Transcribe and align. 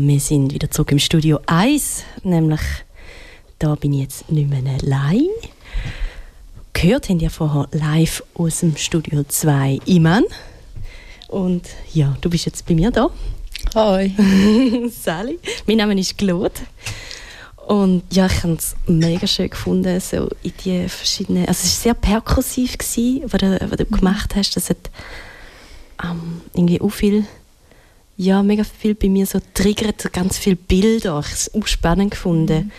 Wir 0.00 0.20
sind 0.20 0.54
wieder 0.54 0.70
zurück 0.70 0.92
im 0.92 1.00
Studio 1.00 1.40
1, 1.46 2.04
nämlich 2.22 2.60
da 3.58 3.74
bin 3.74 3.92
ich 3.92 4.00
jetzt 4.02 4.30
nicht 4.30 4.48
mehr 4.48 4.62
allein. 4.80 5.26
Gehört 6.72 7.08
haben 7.08 7.18
ja 7.18 7.30
vorher 7.30 7.66
live 7.72 8.22
aus 8.34 8.60
dem 8.60 8.76
Studio 8.76 9.24
2 9.26 9.80
Iman. 9.86 10.22
Und 11.26 11.68
ja, 11.92 12.16
du 12.20 12.30
bist 12.30 12.46
jetzt 12.46 12.64
bei 12.66 12.74
mir 12.74 12.92
da. 12.92 13.10
Hi. 13.74 14.14
Sally. 14.88 15.40
Mein 15.66 15.78
Name 15.78 15.98
ist 15.98 16.16
Claude. 16.16 16.54
Und 17.66 18.04
ja, 18.12 18.26
ich 18.26 18.44
habe 18.44 18.52
es 18.52 18.76
mega 18.86 19.26
schön 19.26 19.50
gefunden, 19.50 19.98
so 20.00 20.28
in 20.44 20.52
die 20.64 20.88
verschiedenen... 20.88 21.46
Also 21.46 21.64
es 21.64 21.76
war 21.76 21.82
sehr 21.82 21.94
perkussiv, 21.94 22.78
gewesen, 22.78 23.22
was 23.26 23.40
du, 23.40 23.60
was 23.68 23.76
du 23.78 23.84
mhm. 23.84 23.96
gemacht 23.96 24.36
hast. 24.36 24.54
Das 24.54 24.70
hat 24.70 24.90
ähm, 26.04 26.40
irgendwie 26.54 26.80
auch 26.80 26.90
viel 26.90 27.26
ja, 28.18 28.42
mega 28.42 28.64
viel 28.64 28.94
bei 28.94 29.08
mir 29.08 29.24
so 29.26 29.38
triggert, 29.54 30.12
ganz 30.12 30.36
viele 30.38 30.56
Bilder. 30.56 31.20
Ich 31.20 31.26
habe 31.26 31.34
es 31.34 31.54
auch 31.54 31.66
spannend 31.66 32.10
gefunden. 32.10 32.64
Mhm. 32.64 32.70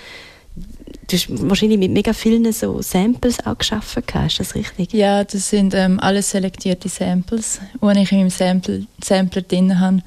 Du 1.07 1.15
hast 1.15 1.49
wahrscheinlich 1.49 1.79
mit 1.79 1.91
mega 1.91 2.13
vielen 2.13 2.51
so 2.51 2.81
Samples 2.83 3.43
auch 3.43 3.57
geschaffen, 3.57 4.03
ist 4.27 4.39
das 4.39 4.53
richtig? 4.53 4.93
Ja, 4.93 5.23
das 5.23 5.49
sind 5.49 5.73
ähm, 5.73 5.99
alles 5.99 6.29
selektierte 6.29 6.87
Samples, 6.87 7.59
die 7.81 7.99
ich 8.01 8.11
in 8.11 8.17
meinem 8.19 8.29
Sample, 8.29 8.85
Sampler 9.03 9.41
drin 9.41 9.79
habe. 9.79 10.03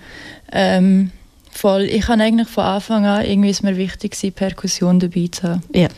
Ähm, 0.53 1.11
voll. 1.51 1.85
Ich 1.85 2.07
habe 2.07 2.23
eigentlich 2.23 2.49
von 2.49 2.65
Anfang 2.65 3.05
an 3.05 3.25
irgendwie 3.25 3.51
ist 3.51 3.65
mir 3.65 3.77
wichtig, 3.77 4.17
Perkussion 4.37 5.01
dabei 5.01 5.29
zu 5.33 5.43
haben. 5.45 5.63
Ja. 5.75 5.89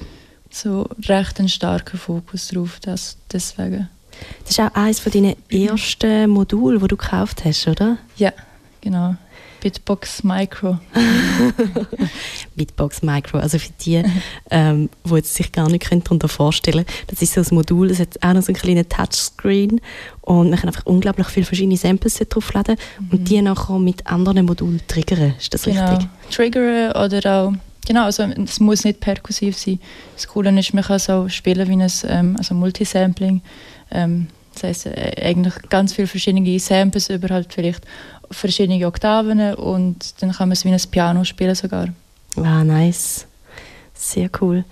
So 0.49 0.89
recht 1.07 1.39
einen 1.39 1.49
starken 1.49 1.99
Fokus 1.99 2.49
drauf, 2.49 2.79
das, 2.81 3.19
deswegen. 3.31 3.91
Das 4.45 4.51
ist 4.51 4.61
auch 4.61 4.75
eines 4.75 5.01
von 5.01 5.13
deinen 5.13 5.35
ersten 5.51 6.31
Modulen, 6.31 6.81
die 6.81 6.89
du 6.89 6.97
gekauft 6.97 7.45
hast, 7.45 7.67
oder? 7.67 7.99
Ja, 8.17 8.33
genau. 8.81 9.17
Bitbox 9.65 10.23
Micro. 10.25 10.79
Bitbox 12.55 13.03
Micro, 13.03 13.39
also 13.39 13.59
für 13.59 13.73
die, 13.81 14.03
ähm, 14.51 14.91
die 15.07 15.21
sich 15.23 15.53
gar 15.53 15.71
nicht 15.71 15.91
darunter 15.91 16.29
vorstellen 16.29 16.85
können, 16.85 16.99
das 17.07 17.23
ist 17.23 17.33
so 17.33 17.41
ein 17.41 17.47
Modul, 17.55 17.89
das 17.89 17.99
hat 17.99 18.23
auch 18.23 18.35
noch 18.35 18.43
so 18.43 18.49
einen 18.49 18.57
kleinen 18.57 18.87
Touchscreen 18.87 19.81
und 20.21 20.51
man 20.51 20.59
kann 20.59 20.69
einfach 20.69 20.85
unglaublich 20.85 21.29
viele 21.29 21.47
verschiedene 21.47 21.79
Samples 21.79 22.17
draufladen 22.29 22.77
mhm. 23.01 23.09
und 23.11 23.31
die 23.31 23.41
nachher 23.41 23.79
mit 23.79 24.07
anderen 24.07 24.45
Modulen 24.45 24.83
triggern. 24.87 25.33
Ist 25.39 25.55
das 25.55 25.63
genau. 25.63 25.93
richtig? 25.93 26.09
Triggern 26.31 26.93
oder 26.93 27.33
auch 27.33 27.53
Genau, 27.87 28.05
also 28.05 28.23
es 28.23 28.61
muss 28.61 28.85
nicht 28.85 29.01
perkussiv 29.01 29.59
sein. 29.59 29.79
Das 30.15 30.27
Coole 30.29 30.59
ist, 30.59 30.75
man 30.75 30.85
kann 30.85 30.97
es 30.97 31.09
auch 31.11 31.29
spielen 31.29 31.69
wie 31.69 31.83
ein 31.83 31.91
ähm, 32.09 32.37
also 32.39 32.55
Multisampling. 32.55 33.43
Ähm, 33.91 34.29
das 34.55 34.63
heisst, 34.65 34.87
äh, 34.87 35.15
eigentlich 35.23 35.55
ganz 35.69 35.93
viele 35.93 36.07
verschiedene 36.07 36.59
Samples 36.59 37.11
über 37.11 37.29
halt 37.29 37.53
vielleicht 37.53 37.85
verschiedene 38.31 38.87
Oktaven 38.87 39.55
und 39.55 40.23
dann 40.23 40.33
kann 40.33 40.49
man 40.49 40.53
es 40.53 40.65
wie 40.65 40.73
ein 40.73 40.81
Piano 40.91 41.25
spielen 41.25 41.55
sogar. 41.55 41.89
Ah, 42.37 42.65
nice. 42.65 43.27
Sehr 43.95 44.29
cool. 44.41 44.65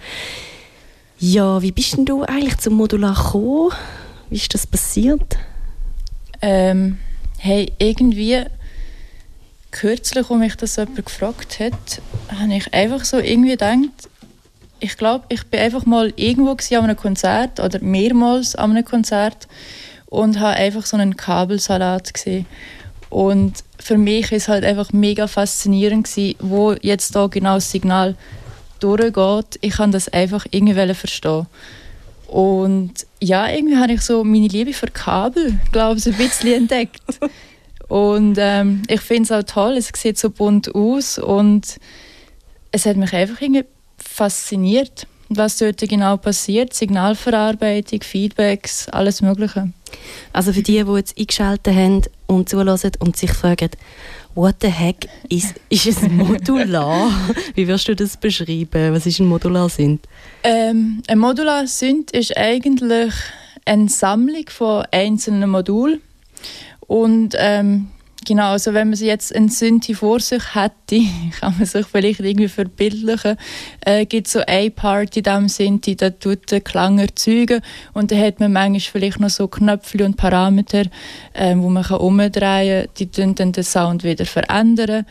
Ja, 1.19 1.63
wie 1.63 1.73
bist 1.73 1.97
denn 1.97 2.05
du 2.05 2.23
eigentlich 2.25 2.59
zum 2.59 2.75
Modular 2.75 3.15
gekommen? 3.15 3.71
Wie 4.29 4.37
ist 4.37 4.53
das 4.55 4.67
passiert? 4.67 5.37
Ähm, 6.41 6.99
hey, 7.39 7.73
irgendwie 7.79 8.45
kürzlich, 9.71 10.29
als 10.29 10.39
mich 10.39 10.57
das 10.57 10.77
jemand 10.77 11.07
gefragt 11.07 11.61
hat, 11.61 12.03
habe 12.29 12.55
ich 12.55 12.75
einfach 12.75 13.05
so 13.05 13.19
irgendwie 13.19 13.51
gedacht, 13.51 14.09
ich 14.83 14.97
glaube, 14.97 15.25
ich 15.29 15.47
bin 15.47 15.61
einfach 15.61 15.87
mal 15.87 16.13
irgendwo 16.17 16.51
an 16.51 16.85
einem 16.85 16.97
Konzert 16.97 17.61
oder 17.61 17.79
mehrmals 17.81 18.57
an 18.57 18.73
einem 18.73 18.85
Konzert 18.85 19.47
und 20.07 20.41
habe 20.41 20.57
einfach 20.57 20.85
so 20.85 20.97
einen 20.97 21.17
Kabelsalat 21.17 22.13
gesehen. 22.13 22.47
Und 23.09 23.63
für 23.79 23.97
mich 23.97 24.33
ist 24.33 24.49
halt 24.49 24.65
einfach 24.65 24.93
mega 24.93 25.29
faszinierend 25.29 26.09
gewesen, 26.09 26.35
wo 26.41 26.73
jetzt 26.73 27.15
da 27.15 27.29
genau 27.29 27.55
das 27.55 27.71
Signal 27.71 28.17
durchgeht. 28.81 29.59
Ich 29.61 29.75
kann 29.75 29.93
das 29.93 30.09
einfach 30.09 30.47
irgendwie 30.51 30.95
verstehen. 30.95 31.47
Und 32.27 33.07
ja, 33.21 33.49
irgendwie 33.49 33.77
habe 33.77 33.93
ich 33.93 34.01
so 34.01 34.25
meine 34.25 34.49
Liebe 34.49 34.73
für 34.73 34.87
Kabel, 34.89 35.61
glaube 35.71 35.99
ich, 35.99 36.07
ein 36.07 36.15
bisschen 36.15 36.55
entdeckt. 36.55 37.03
Und 37.89 38.37
ähm, 38.39 38.83
ich 38.89 39.03
finde 39.03 39.23
es 39.25 39.33
auch 39.33 39.43
toll, 39.43 39.77
es 39.77 39.91
sieht 39.95 40.19
so 40.19 40.31
bunt 40.31 40.75
aus 40.75 41.19
und 41.19 41.79
es 42.71 42.87
hat 42.87 42.97
mich 42.97 43.13
einfach 43.13 43.39
irgendwie 43.43 43.67
fasziniert, 44.13 45.07
was 45.29 45.59
dort 45.59 45.81
genau 45.81 46.17
passiert. 46.17 46.75
Signalverarbeitung, 46.75 48.03
Feedbacks, 48.03 48.89
alles 48.89 49.23
Mögliche. 49.23 49.71
Also 50.33 50.53
für 50.53 50.63
die, 50.63 50.85
die 50.85 50.93
jetzt 50.93 51.19
eingeschaltet 51.19 51.75
haben 51.75 52.03
und 52.27 52.49
zulassen 52.49 52.93
und 52.99 53.17
sich 53.17 53.33
fragen, 53.33 53.71
what 54.35 54.57
the 54.63 54.69
heck 54.69 55.09
ist, 55.29 55.55
ist 55.69 56.03
ein 56.03 56.17
Modular? 56.17 57.11
Wie 57.55 57.67
wirst 57.67 57.89
du 57.89 57.97
das 57.97 58.17
beschreiben? 58.17 58.95
Was 58.95 59.07
ist 59.07 59.21
ein 59.21 59.27
Modular 59.27 59.69
Synth? 59.69 60.07
Ähm, 60.43 61.03
ein 61.07 61.19
Modular 61.19 61.67
Synth 61.67 62.11
ist 62.13 62.37
eigentlich 62.37 63.13
eine 63.65 63.89
Sammlung 63.89 64.45
von 64.49 64.85
einzelnen 64.91 65.51
Modulen 65.51 66.01
und 66.81 67.35
ähm, 67.39 67.89
Genau, 68.25 68.53
also 68.53 68.73
wenn 68.73 68.91
man 68.91 68.99
jetzt 68.99 69.35
ein 69.35 69.49
Synthi 69.49 69.95
vor 69.95 70.21
sich 70.21 70.55
hätte, 70.55 71.01
kann 71.41 71.57
man 71.59 71.67
sich 71.67 71.87
vielleicht 71.87 72.21
irgendwie 72.21 72.49
verbildlichen. 72.49 73.37
Äh, 73.81 74.07
gibt 74.07 74.29
so 74.29 74.41
eine 74.47 74.71
Part 74.71 75.17
in 75.17 75.25
diesem 75.25 75.49
Synthi, 75.49 75.97
da 75.97 76.11
tut 76.11 76.51
der 76.51 76.61
Klang 76.61 77.01
erzeugen 77.01 77.63
und 77.95 78.13
dann 78.13 78.21
hat 78.21 78.39
man 78.39 78.53
manchmal 78.53 78.81
vielleicht 78.81 79.19
noch 79.19 79.31
so 79.31 79.49
Knöpfe 79.49 80.05
und 80.05 80.17
Parameter, 80.17 80.85
äh, 81.33 81.57
wo 81.57 81.69
man 81.69 81.83
kann 81.83 81.99
umdrehen 81.99 82.85
kann, 82.85 82.89
die 82.99 83.11
dann 83.11 83.35
den 83.35 83.65
Sound 83.65 84.05
wieder 84.05 84.25
verändern. 84.25 85.05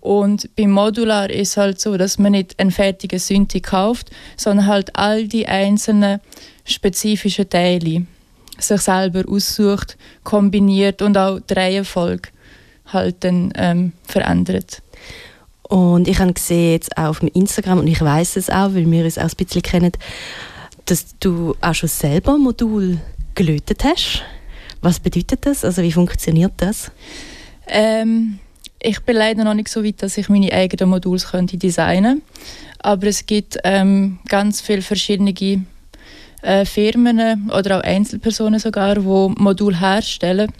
Und 0.00 0.54
beim 0.56 0.70
Modular 0.70 1.28
ist 1.30 1.56
halt 1.56 1.80
so, 1.80 1.96
dass 1.98 2.18
man 2.18 2.32
nicht 2.32 2.58
einen 2.58 2.70
fertigen 2.70 3.18
Synthi 3.18 3.60
kauft, 3.60 4.10
sondern 4.36 4.66
halt 4.66 4.96
all 4.96 5.28
die 5.28 5.46
einzelnen 5.46 6.20
spezifischen 6.64 7.48
Teile 7.48 8.06
sich 8.58 8.80
selber 8.80 9.24
aussucht, 9.28 9.96
kombiniert 10.22 11.02
und 11.02 11.18
auch 11.18 11.40
die 11.40 11.54
Reihenfolge 11.54 12.28
halt 12.86 13.16
dann 13.20 13.52
ähm, 13.56 13.92
verändert. 14.06 14.82
Und 15.62 16.08
ich 16.08 16.18
habe 16.18 16.32
gesehen 16.32 16.72
jetzt 16.72 16.96
auch 16.96 17.08
auf 17.08 17.20
dem 17.20 17.28
Instagram 17.28 17.80
und 17.80 17.86
ich 17.86 18.00
weiß 18.00 18.36
es 18.36 18.50
auch, 18.50 18.74
weil 18.74 18.90
wir 18.90 19.04
uns 19.04 19.18
auch 19.18 19.22
ein 19.22 19.36
bisschen 19.36 19.62
kennen, 19.62 19.92
dass 20.84 21.18
du 21.18 21.54
auch 21.60 21.74
schon 21.74 21.88
selber 21.88 22.34
ein 22.34 22.40
Modul 22.40 22.98
gelötet 23.34 23.82
hast. 23.84 24.22
Was 24.82 25.00
bedeutet 25.00 25.46
das? 25.46 25.64
Also 25.64 25.82
wie 25.82 25.92
funktioniert 25.92 26.52
das? 26.58 26.90
Ähm, 27.66 28.38
ich 28.78 29.00
bin 29.00 29.16
leider 29.16 29.44
noch 29.44 29.54
nicht 29.54 29.68
so 29.68 29.82
weit, 29.82 30.02
dass 30.02 30.18
ich 30.18 30.28
meine 30.28 30.52
eigenen 30.52 30.90
Module 30.90 31.20
könnte 31.20 31.56
designen 31.56 32.20
aber 32.84 33.06
es 33.06 33.24
gibt 33.24 33.56
ähm, 33.64 34.18
ganz 34.28 34.60
viele 34.60 34.82
verschiedene 34.82 35.32
äh, 36.42 36.64
Firmen 36.66 37.50
oder 37.50 37.78
auch 37.78 37.82
Einzelpersonen 37.82 38.60
sogar, 38.60 38.96
die 38.96 39.00
Module 39.00 39.80
herstellen 39.80 40.52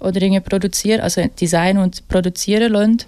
oder 0.00 0.20
irgendwie 0.20 0.40
produzieren, 0.40 1.00
also 1.00 1.24
designen 1.40 1.82
und 1.82 2.06
produzieren 2.08 2.72
lassen. 2.72 2.98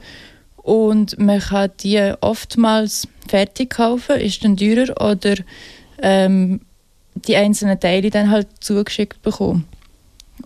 Und 0.57 1.19
man 1.19 1.41
kann 1.41 1.71
die 1.81 2.13
oftmals 2.21 3.09
fertig 3.29 3.71
kaufen, 3.71 4.17
ist 4.17 4.45
dann 4.45 4.57
teurer, 4.57 5.01
oder 5.01 5.37
ähm, 6.03 6.61
die 7.15 7.37
einzelnen 7.37 7.81
Teile 7.81 8.11
dann 8.11 8.31
halt 8.31 8.49
zugeschickt 8.61 9.23
bekommen. 9.23 9.67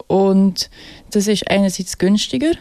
Und 0.07 0.71
das 1.11 1.29
ist 1.29 1.49
einerseits 1.51 1.99
günstiger 1.99 2.53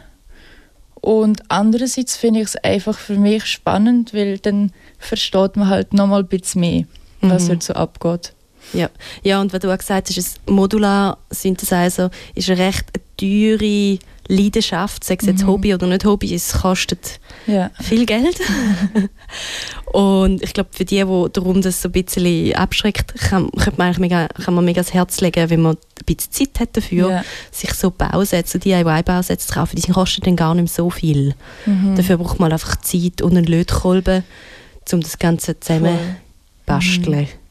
und 1.04 1.44
andererseits 1.50 2.16
finde 2.16 2.40
ich 2.40 2.46
es 2.46 2.56
einfach 2.56 2.98
für 2.98 3.18
mich 3.18 3.46
spannend, 3.46 4.14
weil 4.14 4.38
dann 4.38 4.72
versteht 4.98 5.58
man 5.58 5.68
halt 5.68 5.94
noch 5.94 6.08
mal 6.08 6.22
ein 6.22 6.28
bisschen 6.28 6.62
mehr, 6.62 6.84
was 7.20 7.44
mhm. 7.44 7.48
dort 7.50 7.64
so 7.64 7.74
abgeht. 7.74 8.34
Ja. 8.72 8.90
ja, 9.24 9.42
und 9.42 9.54
wenn 9.54 9.60
du 9.60 9.72
auch 9.72 9.78
gesagt 9.78 10.10
hast, 10.10 10.40
ein 10.48 10.54
modular 10.54 11.18
Synthesizer 11.30 12.10
ist 12.34 12.50
eine 12.50 12.60
recht 12.60 12.86
teure 13.18 14.00
Leidenschaft, 14.28 15.04
sei 15.04 15.18
es 15.20 15.26
jetzt 15.26 15.44
mhm. 15.44 15.48
Hobby 15.48 15.74
oder 15.74 15.86
nicht 15.88 16.06
Hobby, 16.06 16.34
es 16.34 16.54
kostet 16.54 17.20
ja. 17.46 17.70
viel 17.82 18.06
Geld. 18.06 18.40
und 19.92 20.42
ich 20.42 20.54
glaube, 20.54 20.70
für 20.72 20.86
die, 20.86 21.04
die 21.04 21.28
darum 21.34 21.62
das 21.62 21.82
so 21.82 21.90
ein 21.90 21.92
bisschen 21.92 22.56
abschreckt, 22.56 23.14
kann, 23.16 23.50
man, 23.78 23.96
mega, 24.00 24.28
kann 24.28 24.54
man 24.54 24.64
mega 24.64 24.80
ans 24.80 24.94
Herz 24.94 25.20
legen, 25.20 25.50
wenn 25.50 25.62
man 25.62 25.76
ein 25.76 26.06
bisschen 26.06 26.32
Zeit 26.32 26.60
hat 26.60 26.78
dafür, 26.78 27.10
ja. 27.10 27.24
sich 27.52 27.74
so 27.74 27.92
Bausätze, 27.92 28.60
DIY-Bausätze 28.60 29.48
zu 29.48 29.54
kaufen, 29.54 29.76
die 29.76 29.92
kosten 29.92 30.22
dann 30.22 30.38
gar 30.38 30.56
nicht 30.56 30.74
so 30.74 30.90
viel. 30.90 31.36
Mhm. 31.66 31.96
Dafür 31.96 32.18
braucht 32.18 32.40
man 32.40 32.52
einfach 32.52 32.78
Zeit 32.78 33.22
und 33.22 33.36
einen 33.36 33.46
Lötkolben, 33.46 34.24
um 34.92 35.02
das 35.02 35.20
Ganze 35.20 35.60
zusammen 35.60 35.98
zu 35.98 36.16
basteln. 36.66 37.22
Mhm 37.22 37.43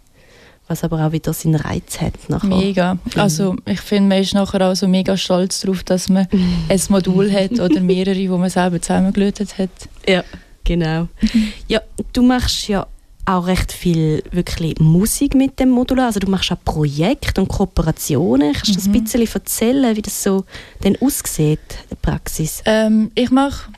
was 0.72 0.84
aber 0.84 1.06
auch 1.06 1.12
wieder 1.12 1.32
seinen 1.32 1.56
Reiz 1.56 2.00
hat. 2.00 2.14
Nachher. 2.28 2.48
Mega. 2.48 2.98
Also 3.16 3.56
ich 3.66 3.80
finde, 3.80 4.08
man 4.08 4.22
ist 4.22 4.34
nachher 4.34 4.68
auch 4.68 4.74
so 4.74 4.88
mega 4.88 5.16
stolz 5.16 5.60
darauf, 5.60 5.84
dass 5.84 6.08
man 6.08 6.26
ein 6.68 6.80
Modul 6.88 7.30
hat 7.30 7.52
oder 7.60 7.80
mehrere, 7.80 8.14
die 8.14 8.28
man 8.28 8.50
selber 8.50 8.80
zusammengelötet 8.80 9.58
hat. 9.58 9.70
Ja, 10.08 10.24
genau. 10.64 11.08
Ja, 11.68 11.80
du 12.12 12.22
machst 12.22 12.68
ja 12.68 12.86
auch 13.24 13.46
recht 13.46 13.70
viel 13.72 14.22
wirklich 14.32 14.78
Musik 14.80 15.34
mit 15.34 15.60
dem 15.60 15.70
Modular. 15.70 16.06
Also 16.06 16.20
du 16.20 16.28
machst 16.28 16.50
auch 16.50 16.64
Projekte 16.64 17.40
und 17.40 17.48
Kooperationen. 17.48 18.52
Kannst 18.52 18.68
du 18.68 18.72
mhm. 18.72 18.76
das 18.76 18.86
ein 18.86 19.20
bisschen 19.20 19.34
erzählen, 19.34 19.96
wie 19.96 20.02
das 20.02 20.22
so 20.22 20.44
denn 20.82 20.96
aussieht, 21.00 21.60
die 21.90 21.94
Praxis? 21.94 22.62
Ähm, 22.64 23.10
ich 23.14 23.30
mache 23.30 23.70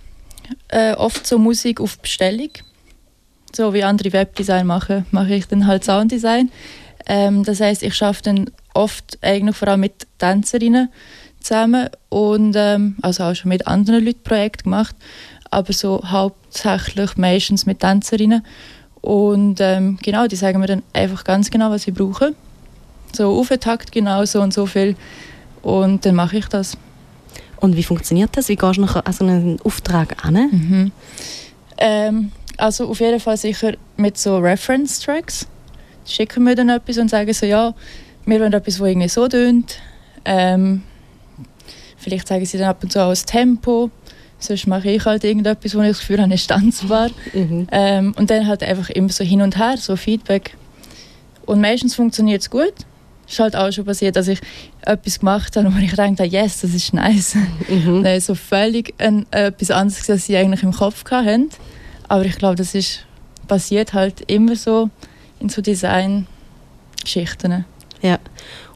Äh, 0.68 0.94
oft 0.94 1.26
so 1.26 1.38
Musik 1.38 1.80
auf 1.80 1.98
Bestellung. 1.98 2.50
So 3.54 3.72
wie 3.72 3.84
andere 3.84 4.12
Webdesign 4.12 4.66
machen, 4.66 5.06
mache 5.10 5.34
ich 5.34 5.46
dann 5.46 5.66
halt 5.66 5.84
Sounddesign. 5.84 6.50
Ähm, 7.06 7.44
das 7.44 7.60
heißt, 7.60 7.82
ich 7.82 8.02
arbeite 8.02 8.22
dann 8.22 8.50
oft 8.72 9.18
eigentlich 9.22 9.56
vor 9.56 9.68
allem 9.68 9.80
mit 9.80 10.06
Tänzerinnen 10.18 10.90
zusammen 11.40 11.88
und 12.08 12.54
ähm, 12.56 12.96
also 13.02 13.24
auch 13.24 13.34
schon 13.34 13.50
mit 13.50 13.66
anderen 13.66 14.04
Leuten 14.04 14.22
Projekte 14.22 14.64
gemacht, 14.64 14.96
aber 15.50 15.72
so 15.72 16.02
hauptsächlich 16.04 17.16
meistens 17.16 17.66
mit 17.66 17.80
Tänzerinnen. 17.80 18.44
Und 19.00 19.60
ähm, 19.60 19.98
genau, 20.02 20.26
die 20.26 20.36
sagen 20.36 20.60
mir 20.60 20.66
dann 20.66 20.82
einfach 20.94 21.24
ganz 21.24 21.50
genau, 21.50 21.70
was 21.70 21.82
sie 21.82 21.90
brauchen. 21.90 22.34
So 23.12 23.38
auf 23.38 23.48
den 23.48 23.60
Takt 23.60 23.92
genau 23.92 24.24
so 24.24 24.40
und 24.40 24.54
so 24.54 24.64
viel. 24.66 24.96
Und 25.62 26.06
dann 26.06 26.14
mache 26.14 26.38
ich 26.38 26.46
das. 26.46 26.76
Und 27.58 27.76
wie 27.76 27.82
funktioniert 27.82 28.36
das? 28.36 28.48
Wie 28.48 28.56
gehst 28.56 28.76
du 28.76 28.80
nachher 28.80 29.06
an 29.06 29.12
so 29.12 29.24
einen 29.24 29.60
Auftrag 29.62 30.24
an? 30.24 30.34
Mhm. 30.34 30.92
Ähm, 31.78 32.32
also 32.56 32.88
auf 32.88 33.00
jeden 33.00 33.20
Fall 33.20 33.36
sicher 33.36 33.74
mit 33.96 34.16
so 34.18 34.38
Reference-Tracks. 34.38 35.42
Die 35.42 35.53
schicken 36.04 36.44
mir 36.44 36.54
dann 36.54 36.68
etwas 36.68 36.98
und 36.98 37.08
sagen 37.08 37.32
so, 37.32 37.46
ja, 37.46 37.74
wir 38.26 38.40
wollen 38.40 38.52
etwas, 38.52 38.78
das 38.78 38.86
irgendwie 38.86 39.08
so 39.08 39.28
tönt. 39.28 39.78
Ähm, 40.24 40.82
vielleicht 41.96 42.28
sagen 42.28 42.44
sie 42.44 42.58
dann 42.58 42.68
ab 42.68 42.82
und 42.82 42.92
zu 42.92 43.02
auch 43.02 43.10
das 43.10 43.24
Tempo. 43.24 43.90
Sonst 44.38 44.66
mache 44.66 44.90
ich 44.90 45.04
halt 45.04 45.24
irgendetwas, 45.24 45.74
wo 45.74 45.80
ich 45.80 45.88
das 45.88 46.00
Gefühl 46.00 46.20
habe, 46.20 46.34
ist 46.34 46.48
tanzbar. 46.48 47.10
Mhm. 47.32 47.66
Ähm, 47.70 48.14
und 48.18 48.30
dann 48.30 48.46
halt 48.46 48.62
einfach 48.62 48.90
immer 48.90 49.08
so 49.08 49.24
hin 49.24 49.42
und 49.42 49.58
her, 49.58 49.76
so 49.78 49.96
Feedback. 49.96 50.56
Und 51.46 51.60
meistens 51.60 51.94
funktioniert 51.94 52.42
es 52.42 52.50
gut. 52.50 52.74
Es 53.26 53.34
ist 53.34 53.40
halt 53.40 53.56
auch 53.56 53.72
schon 53.72 53.86
passiert, 53.86 54.16
dass 54.16 54.28
ich 54.28 54.38
etwas 54.82 55.18
gemacht 55.18 55.56
habe, 55.56 55.74
wo 55.74 55.78
ich 55.78 55.94
dachte, 55.94 56.24
yes, 56.24 56.60
das 56.60 56.74
ist 56.74 56.92
nice. 56.92 57.36
Mhm. 57.68 58.02
Dann 58.04 58.20
so 58.20 58.34
völlig 58.34 58.94
ein, 58.98 59.24
etwas 59.30 59.70
anderes, 59.70 60.08
als 60.10 60.26
sie 60.26 60.36
eigentlich 60.36 60.62
im 60.62 60.72
Kopf 60.72 61.04
hatten. 61.10 61.48
Aber 62.08 62.24
ich 62.26 62.36
glaube, 62.36 62.56
das 62.56 62.74
ist 62.74 63.06
passiert 63.46 63.92
halt 63.92 64.22
immer 64.30 64.56
so 64.56 64.90
in 65.44 65.50
so 65.50 65.62
Design-Geschichten. 65.62 67.64
Ja. 68.02 68.18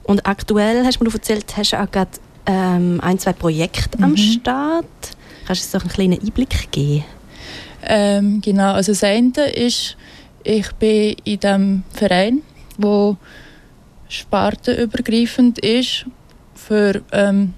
Und 0.04 0.26
aktuell, 0.26 0.84
hast 0.84 1.00
du 1.00 1.04
mir 1.04 1.12
erzählt, 1.12 1.56
hast 1.56 1.72
du 1.72 1.82
auch 1.82 1.90
gerade 1.90 2.10
ähm, 2.46 3.00
ein, 3.02 3.18
zwei 3.18 3.32
Projekte 3.32 3.98
mhm. 3.98 4.04
am 4.04 4.16
Start. 4.16 4.86
Kannst 5.46 5.62
du 5.62 5.66
uns 5.66 5.72
doch 5.72 5.82
einen 5.82 5.90
kleinen 5.90 6.20
Einblick 6.20 6.70
geben? 6.70 7.04
Ähm, 7.82 8.40
genau, 8.40 8.72
also 8.72 8.92
das 8.92 9.04
eine 9.04 9.50
ist, 9.50 9.96
ich 10.44 10.70
bin 10.72 11.16
in 11.24 11.40
diesem 11.40 11.82
Verein, 11.92 12.42
wo 12.76 13.16
spartenübergreifend 14.08 15.58
ist 15.58 16.06
für 16.54 17.02
ähm, 17.12 17.54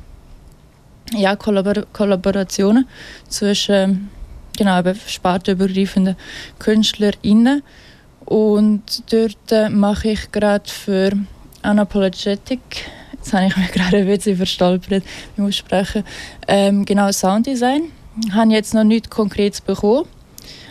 ja, 1.17 1.37
Kollabor 1.37 1.85
Kollaborationen 1.93 2.87
zwischen 3.29 4.11
genau, 4.57 4.79
eben 4.79 4.99
spartenübergreifenden 5.07 6.17
KünstlerInnen. 6.59 7.63
Und 8.31 9.13
dort 9.13 9.51
äh, 9.51 9.69
mache 9.69 10.11
ich 10.11 10.31
gerade 10.31 10.71
für 10.71 11.11
Unapologetic, 11.65 12.61
jetzt 13.13 13.33
habe 13.33 13.47
ich 13.47 13.57
mich 13.57 13.73
gerade 13.73 13.97
ein 13.97 14.07
bisschen 14.07 14.37
verstolpert 14.37 15.03
beim 15.37 15.47
Aussprechen, 15.47 16.05
ähm, 16.47 16.85
genau 16.85 17.11
Sounddesign. 17.11 17.91
Ich 18.25 18.33
habe 18.33 18.53
jetzt 18.53 18.73
noch 18.73 18.85
nichts 18.85 19.11
Konkretes 19.11 19.61
bekommen, 19.61 20.07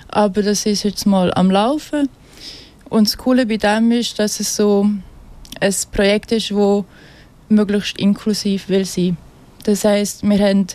aber 0.08 0.42
das 0.42 0.66
ist 0.66 0.84
jetzt 0.84 1.06
mal 1.06 1.34
am 1.34 1.52
Laufen. 1.52 2.08
Und 2.88 3.10
das 3.10 3.18
Coole 3.18 3.46
bei 3.46 3.58
dem 3.58 3.92
ist, 3.92 4.18
dass 4.20 4.40
es 4.40 4.56
so 4.56 4.90
ein 5.60 5.76
Projekt 5.92 6.32
ist, 6.32 6.52
das 6.52 6.84
möglichst 7.50 8.00
inklusiv 8.00 8.70
will 8.70 8.86
sein. 8.86 9.18
Das 9.66 9.84
heißt, 9.84 10.24
wir 10.24 10.40
haben 10.40 10.66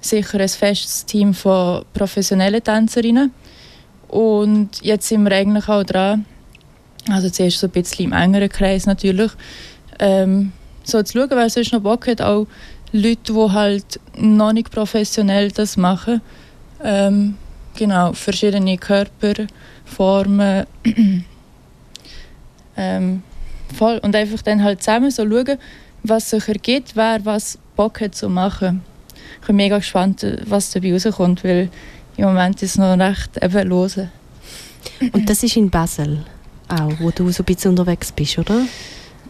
sicher 0.00 0.40
ein 0.40 0.48
festes 0.48 1.04
Team 1.04 1.34
von 1.34 1.84
professionellen 1.92 2.64
Tänzerinnen 2.64 3.32
und 4.12 4.82
jetzt 4.82 5.08
sind 5.08 5.24
wir 5.24 5.32
eigentlich 5.32 5.68
auch 5.68 5.84
dran, 5.84 6.26
also 7.08 7.30
zuerst 7.30 7.58
so 7.58 7.66
ein 7.66 7.70
bisschen 7.70 8.04
im 8.04 8.12
engeren 8.12 8.50
Kreis 8.50 8.84
natürlich, 8.84 9.32
ähm, 9.98 10.52
so 10.84 11.02
zu 11.02 11.18
schauen, 11.18 11.30
wer 11.30 11.48
sonst 11.48 11.72
noch 11.72 11.80
Bock 11.80 12.06
hat, 12.06 12.20
auch 12.20 12.46
Leute, 12.92 13.32
die 13.32 13.52
halt 13.52 13.98
noch 14.18 14.52
nicht 14.52 14.70
professionell 14.70 15.50
das 15.50 15.78
machen. 15.78 16.20
Ähm, 16.84 17.38
genau, 17.74 18.12
verschiedene 18.12 18.76
Körperformen. 18.76 20.66
ähm, 22.76 23.22
voll. 23.74 23.98
Und 24.02 24.14
einfach 24.14 24.42
dann 24.42 24.62
halt 24.62 24.82
zusammen 24.82 25.10
so 25.10 25.26
schauen, 25.26 25.56
was 26.02 26.28
sich 26.28 26.46
ergibt, 26.48 26.96
wer 26.96 27.24
was 27.24 27.58
Bock 27.76 28.02
hat 28.02 28.14
zu 28.14 28.28
machen. 28.28 28.82
Ich 29.40 29.46
bin 29.46 29.56
mega 29.56 29.78
gespannt, 29.78 30.26
was 30.44 30.70
dabei 30.70 30.92
rauskommt, 30.92 31.44
weil 31.44 31.70
im 32.22 32.28
Moment 32.28 32.62
ist 32.62 32.72
es 32.72 32.78
noch 32.78 32.96
recht 32.98 33.42
eben 33.42 33.68
lose. 33.68 34.08
Und 35.12 35.28
das 35.28 35.42
ist 35.42 35.56
in 35.56 35.70
Basel 35.70 36.24
auch, 36.68 36.92
wo 37.00 37.10
du 37.10 37.30
so 37.30 37.42
ein 37.42 37.46
bisschen 37.46 37.70
unterwegs 37.70 38.12
bist, 38.12 38.38
oder? 38.38 38.62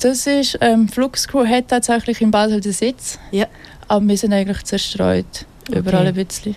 Das 0.01 0.27
ist, 0.27 0.59
ähm, 0.61 0.89
Fluxcrew 0.89 1.47
hat 1.47 1.69
tatsächlich 1.69 2.21
in 2.21 2.31
Basel 2.31 2.61
den 2.61 2.73
Sitz, 2.73 3.19
ja. 3.31 3.47
aber 3.89 4.07
wir 4.07 4.17
sind 4.17 4.33
eigentlich 4.33 4.63
zerstreut, 4.65 5.47
okay. 5.69 5.79
überall 5.79 6.07
ein 6.07 6.15
bisschen. 6.15 6.57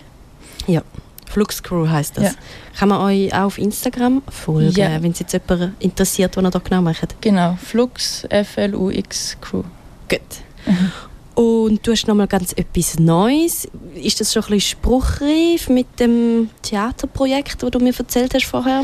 Ja, 0.66 0.82
Fluxcrew 1.26 1.88
heisst 1.88 2.16
das. 2.18 2.24
Ja. 2.24 2.30
Kann 2.78 2.88
man 2.90 3.00
euch 3.00 3.32
auch 3.32 3.46
auf 3.46 3.58
Instagram 3.58 4.22
folgen, 4.28 4.72
ja. 4.72 5.02
wenn 5.02 5.12
es 5.12 5.20
jetzt 5.20 5.32
jemand 5.32 5.72
interessiert, 5.82 6.36
was 6.36 6.44
ihr 6.44 6.50
da 6.50 6.58
genau 6.58 6.82
macht? 6.82 7.16
Genau, 7.20 7.56
Flux, 7.62 8.24
F-L-U-X 8.28 9.38
Crew. 9.40 9.62
Gut. 10.08 10.20
Mhm. 10.66 10.92
Und 11.36 11.86
du 11.86 11.92
hast 11.92 12.08
nochmal 12.08 12.28
ganz 12.28 12.54
etwas 12.54 12.98
Neues. 12.98 13.68
Ist 13.94 14.20
das 14.20 14.32
schon 14.32 14.42
ein 14.44 14.52
bisschen 14.52 14.78
spruchreif 14.78 15.68
mit 15.68 16.00
dem 16.00 16.48
Theaterprojekt, 16.62 17.62
das 17.62 17.70
du 17.70 17.78
mir 17.78 17.92
erzählt 17.96 18.32
hast 18.32 18.46
vorher? 18.46 18.82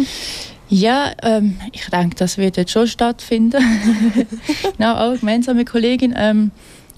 Ja, 0.69 1.13
ähm, 1.23 1.57
ich 1.73 1.89
denke, 1.89 2.15
das 2.15 2.37
wird 2.37 2.59
jetzt 2.59 2.71
schon 2.71 2.87
stattfinden. 2.87 3.63
genau, 4.77 4.97
auch 4.97 5.19
gemeinsame 5.19 5.65
Kollegin, 5.65 6.15
ähm, 6.15 6.51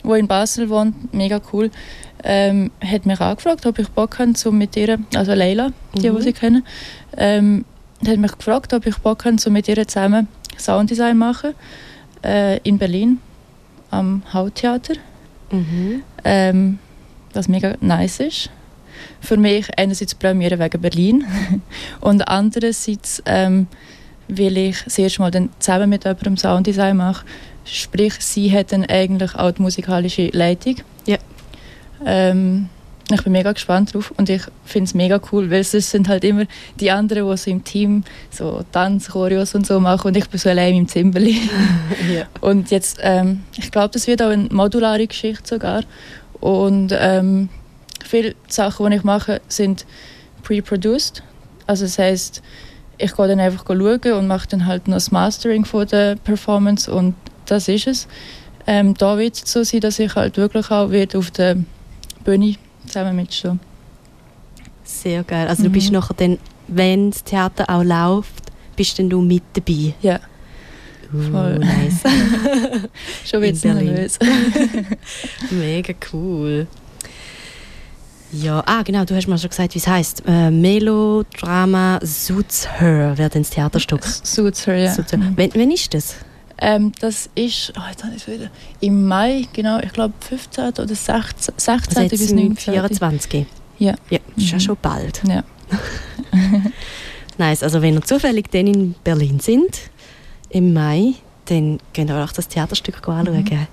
die 0.03 0.19
in 0.19 0.27
Basel 0.27 0.69
wohnt, 0.71 1.15
mega 1.15 1.41
cool, 1.53 1.71
ähm, 2.25 2.73
hat 2.85 3.07
mich 3.07 3.21
angefragt, 3.21 3.65
ob 3.65 3.79
ich 3.79 3.89
Bock 3.91 4.19
habe, 4.19 4.37
so 4.37 4.51
mit 4.51 4.77
ihr, 4.77 4.99
also 5.15 5.35
Leila, 5.35 5.71
die, 5.95 6.11
mhm. 6.11 6.17
die 6.17 6.23
sie 6.23 6.33
kennen, 6.33 6.67
ähm, 7.17 7.65
hat 8.05 8.19
mich 8.19 8.37
gefragt, 8.37 8.75
ob 8.75 8.87
ich 8.87 8.99
Bock 8.99 9.25
habe, 9.25 9.39
so 9.39 9.51
mit 9.51 9.69
ihr 9.69 9.87
zusammen 9.87 10.27
Sounddesign 10.59 11.17
machen 11.17 11.55
äh, 12.25 12.59
in 12.65 12.79
Berlin 12.79 13.21
am 13.93 14.25
Hauttheater. 14.33 14.95
Mhm. 15.55 16.03
Ähm, 16.25 16.79
was 17.33 17.49
mega 17.49 17.77
nice 17.81 18.21
ist. 18.21 18.51
Für 19.21 19.37
mich 19.37 19.67
einerseits 19.79 20.15
Premiere 20.15 20.59
wegen 20.59 20.81
Berlin 20.81 21.25
und 22.01 22.27
andererseits, 22.29 23.23
ähm, 23.27 23.67
weil 24.29 24.57
ich 24.57 24.83
das 24.85 24.99
erste 24.99 25.23
Mal 25.23 25.31
dann 25.31 25.51
zusammen 25.59 25.91
mit 25.91 26.05
jemandem 26.05 26.37
Sounddesign 26.37 26.97
mache. 26.97 27.25
Sprich, 27.65 28.15
sie 28.21 28.53
hat 28.53 28.73
dann 28.73 28.85
eigentlich 28.85 29.35
auch 29.35 29.53
die 29.53 29.63
musikalische 29.63 30.29
Leitung. 30.29 30.77
Ja. 31.07 31.17
Ähm, 32.05 32.69
ich 33.13 33.23
bin 33.23 33.33
mega 33.33 33.53
gespannt 33.53 33.93
drauf 33.93 34.15
und 34.17 34.31
ich 34.31 34.43
finde 34.65 34.85
es 34.85 34.95
mega 34.95 35.21
cool, 35.31 35.51
weil 35.51 35.61
es 35.61 35.73
sind 35.73 36.09
halt 36.09 36.25
immer 36.25 36.45
die 36.81 36.91
anderen, 36.91 37.31
die 37.31 37.37
so 37.37 37.51
im 37.51 37.63
Team 37.63 38.05
so 38.31 38.65
Tanz, 38.73 39.11
Choreos 39.11 39.55
und 39.55 39.67
so 39.67 39.79
machen 39.79 40.09
und 40.09 40.17
ich 40.17 40.29
bin 40.29 40.41
so 40.41 40.49
allein 40.49 40.75
im 40.75 40.89
Zimmerli. 40.89 41.39
ja. 42.15 42.25
Und 42.41 42.71
jetzt, 42.71 42.99
ähm, 43.03 43.43
ich 43.59 43.71
glaube, 43.71 43.91
das 43.91 44.07
wird 44.07 44.23
auch 44.23 44.31
eine 44.31 44.49
modulare 44.51 45.07
Geschichte 45.07 45.47
sogar 45.47 45.83
und 46.41 46.95
ähm, 46.99 47.51
viele 48.03 48.35
Sachen, 48.49 48.91
die 48.91 48.97
ich 48.97 49.05
mache, 49.05 49.43
sind 49.49 49.85
pre-produced. 50.43 51.23
Also 51.67 51.85
das 51.85 51.99
heißt, 51.99 52.43
ich 52.97 53.15
gehe 53.15 53.29
dann 53.29 53.41
einfach 53.41 53.65
schauen 53.67 54.13
und 54.13 54.27
mache 54.27 54.49
dann 54.49 54.67
halt 54.67 54.89
noch 54.89 54.97
das 54.97 55.11
Mastering 55.11 55.65
von 55.65 55.87
der 55.87 56.17
Performance 56.17 56.91
und 56.91 57.15
das 57.47 57.69
ist 57.69 57.87
es. 57.87 58.09
Ähm, 58.67 58.95
da 58.95 59.19
wird 59.19 59.35
es 59.35 59.53
so 59.53 59.63
sein, 59.63 59.81
dass 59.81 59.99
ich 59.99 60.15
halt 60.15 60.39
wirklich 60.39 60.71
auch 60.71 60.91
wird 60.91 61.15
auf 61.15 61.31
der 61.31 61.57
Bühne 62.25 62.55
zusammen 62.87 63.17
mitstehen. 63.17 63.61
Sehr 64.85 65.23
geil. 65.25 65.49
Also 65.49 65.63
mhm. 65.63 65.67
du 65.67 65.73
bist 65.73 65.87
mhm. 65.89 65.95
nachher 65.95 66.15
dann, 66.15 66.39
wenn 66.69 67.11
das 67.11 67.25
Theater 67.25 67.69
auch 67.69 67.83
läuft, 67.83 68.53
bist 68.77 68.99
dann 68.99 69.09
du 69.09 69.21
mit 69.21 69.43
dabei? 69.53 69.95
Ja. 70.03 70.21
Uh, 71.13 71.31
Voll. 71.31 71.59
Nice. 71.59 72.03
Schon 73.25 73.43
wieder 73.43 73.75
nervös. 73.75 74.19
Mega 75.51 75.95
cool. 76.13 76.67
Ja, 78.33 78.65
ah 78.67 78.83
genau, 78.83 79.05
du 79.05 79.15
hast 79.15 79.29
mal 79.29 79.39
schon 79.39 79.51
gesagt, 79.51 79.75
wie 79.75 79.79
es 79.79 79.87
heisst. 79.87 80.25
Äh, 80.27 80.51
Melodrama 80.51 82.01
Suits 82.03 82.69
Her 82.81 83.17
wäre 83.17 83.31
das 83.31 83.51
Theaterstück. 83.51 84.05
Suits 84.05 84.67
Her, 84.67 84.77
ja. 84.77 84.93
Suits 84.93 85.13
her. 85.13 85.21
Mhm. 85.21 85.35
Wann, 85.37 85.51
wann 85.55 85.71
ist 85.71 85.95
das? 85.95 86.17
Ähm, 86.59 86.93
das 87.01 87.29
ist, 87.35 87.73
oh, 87.77 87.83
jetzt 87.89 88.05
habe 88.05 88.15
ich 88.15 88.27
wieder, 88.29 88.49
im 88.81 89.07
Mai, 89.07 89.47
genau, 89.53 89.81
ich 89.81 89.93
glaube 89.93 90.15
15. 90.21 90.69
oder 90.69 90.87
16. 90.87 91.55
16. 91.57 91.97
Also 91.97 92.09
bis 92.09 92.33
19. 92.33 92.57
24. 92.57 93.47
Ja. 93.79 93.95
Ja, 94.09 94.19
ist 94.37 94.51
ja 94.51 94.57
mhm. 94.57 94.61
schon 94.61 94.77
bald. 94.81 95.23
Ja. 95.27 95.43
nice, 97.39 97.63
also 97.63 97.83
wenn 97.83 97.95
ihr 97.95 98.03
zufällig 98.03 98.51
dann 98.51 98.67
in 98.67 98.95
Berlin 99.03 99.41
sind, 99.41 99.91
im 100.51 100.73
Mai, 100.73 101.15
dann 101.47 101.79
könnt 101.93 102.11
ihr 102.11 102.25
auch 102.25 102.33
das 102.33 102.49
Theaterstück 102.49 103.07
anschauen. 103.09 103.35
Mhm. 103.35 103.67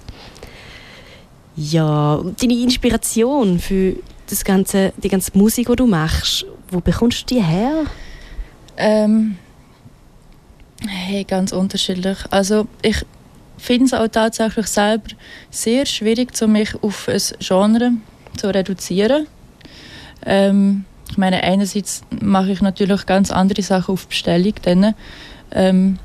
Ja, 1.55 2.23
deine 2.39 2.53
Inspiration 2.53 3.59
für 3.59 3.95
das 4.27 4.43
ganze, 4.43 4.93
die 4.97 5.09
ganze 5.09 5.37
Musik, 5.37 5.67
die 5.67 5.75
du 5.75 5.85
machst, 5.85 6.45
wo 6.69 6.79
bekommst 6.79 7.29
du 7.29 7.35
die 7.35 7.43
her? 7.43 7.83
Ähm, 8.77 9.37
hey, 10.87 11.23
ganz 11.23 11.51
unterschiedlich. 11.51 12.17
Also 12.29 12.67
ich 12.81 13.05
finde 13.57 13.85
es 13.85 13.93
auch 13.93 14.07
tatsächlich 14.07 14.67
selber 14.67 15.09
sehr 15.49 15.85
schwierig, 15.85 16.35
mich 16.47 16.73
auf 16.81 17.07
ein 17.07 17.21
Genre 17.39 17.91
zu 18.37 18.47
reduzieren. 18.53 19.27
Ähm, 20.25 20.85
ich 21.09 21.17
meine, 21.17 21.43
einerseits 21.43 22.01
mache 22.21 22.51
ich 22.51 22.61
natürlich 22.61 23.05
ganz 23.05 23.31
andere 23.31 23.61
Sachen 23.61 23.93
auf 23.93 24.07
Bestellung, 24.07 24.53
dann, 24.61 24.95
ähm, 25.51 25.99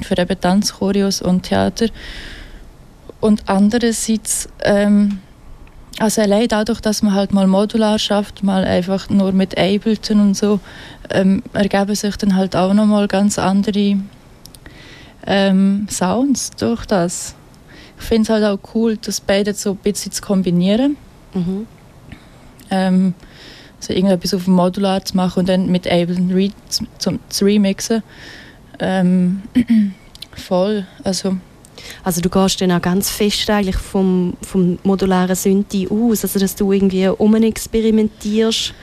für 0.00 0.18
eben 0.18 0.40
Tanz, 0.40 0.74
Choreos 0.74 1.22
und 1.22 1.44
Theater. 1.44 1.86
Und 3.20 3.48
andererseits, 3.48 4.48
ähm, 4.62 5.18
also 5.98 6.22
allein 6.22 6.48
dadurch, 6.48 6.80
dass 6.80 7.02
man 7.02 7.14
halt 7.14 7.32
mal 7.32 7.46
modular 7.46 7.98
schafft, 7.98 8.42
mal 8.42 8.64
einfach 8.64 9.08
nur 9.10 9.32
mit 9.32 9.58
Ableton 9.58 10.20
und 10.20 10.36
so, 10.36 10.60
ähm, 11.10 11.42
ergeben 11.52 11.94
sich 11.94 12.16
dann 12.16 12.36
halt 12.36 12.54
auch 12.54 12.74
nochmal 12.74 13.08
ganz 13.08 13.38
andere 13.38 13.98
ähm, 15.26 15.86
Sounds 15.90 16.50
durch 16.50 16.86
das. 16.86 17.34
Ich 17.98 18.04
finde 18.04 18.22
es 18.22 18.28
halt 18.28 18.44
auch 18.44 18.74
cool, 18.74 18.96
das 18.96 19.20
beide 19.20 19.54
so 19.54 19.72
ein 19.72 19.76
bisschen 19.76 20.12
zu 20.12 20.22
kombinieren. 20.22 20.96
Mhm. 21.34 21.66
Ähm, 22.70 23.14
also 23.80 23.92
irgendetwas 23.92 24.34
auf 24.34 24.44
dem 24.44 24.54
Modular 24.54 25.04
zu 25.04 25.16
machen 25.16 25.40
und 25.40 25.48
dann 25.48 25.70
mit 25.70 25.86
Ableton 25.86 26.32
Re 26.32 26.50
zu, 26.68 27.18
zu 27.28 27.44
remixen. 27.44 28.02
Ähm, 28.78 29.42
voll, 30.32 30.86
also 31.04 31.36
also 32.04 32.20
du 32.20 32.28
gehst 32.28 32.60
dann 32.60 32.72
auch 32.72 32.82
ganz 32.82 33.10
fest 33.10 33.48
eigentlich 33.50 33.76
vom, 33.76 34.34
vom 34.42 34.78
modularen 34.82 35.34
Synthi 35.34 35.88
aus, 35.88 36.24
also 36.24 36.38
dass 36.38 36.54
du 36.54 36.72
irgendwie 36.72 37.06
um 37.08 37.34
experimentierst 37.34 38.74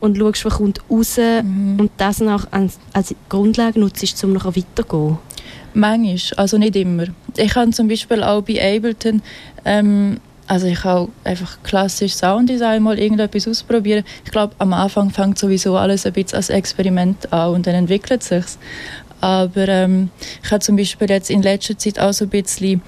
und 0.00 0.18
schaust, 0.18 0.44
was 0.44 0.54
kommt 0.54 0.80
raus 0.90 1.16
mhm. 1.16 1.80
und 1.80 1.90
das 1.96 2.18
dann 2.18 2.28
als, 2.50 2.78
als 2.92 3.14
Grundlage 3.28 3.80
nutzt, 3.80 4.22
um 4.24 4.32
nachher 4.32 4.56
weiterzugehen. 4.56 5.18
Manchmal, 5.74 6.38
also 6.38 6.58
nicht 6.58 6.76
immer. 6.76 7.06
Ich 7.36 7.52
kann 7.52 7.72
zum 7.72 7.88
Beispiel 7.88 8.22
auch 8.22 8.42
bei 8.42 8.76
Ableton 8.76 9.22
ähm, 9.64 10.18
also 10.46 10.66
ich 10.66 10.84
habe 10.84 11.10
einfach 11.24 11.58
klassisch 11.62 12.14
Sounddesign 12.14 12.82
mal 12.82 12.98
irgendetwas 12.98 13.48
ausprobieren. 13.48 14.04
Ich 14.24 14.30
glaube, 14.30 14.54
am 14.58 14.72
Anfang 14.72 15.10
fängt 15.10 15.38
sowieso 15.38 15.76
alles 15.76 16.04
ein 16.04 16.12
bisschen 16.12 16.36
als 16.36 16.50
Experiment 16.50 17.32
an 17.32 17.54
und 17.54 17.66
dann 17.66 17.74
entwickelt 17.74 18.20
es 18.20 18.28
sich. 18.28 18.44
Aber 19.20 19.68
ähm, 19.68 20.10
ich 20.42 20.50
habe 20.50 20.60
zum 20.60 20.76
Beispiel 20.76 21.08
jetzt 21.08 21.30
in 21.30 21.40
letzter 21.40 21.78
Zeit 21.78 21.98
auch 21.98 22.12
so 22.12 22.26
ein 22.26 22.28
bisschen 22.28 22.82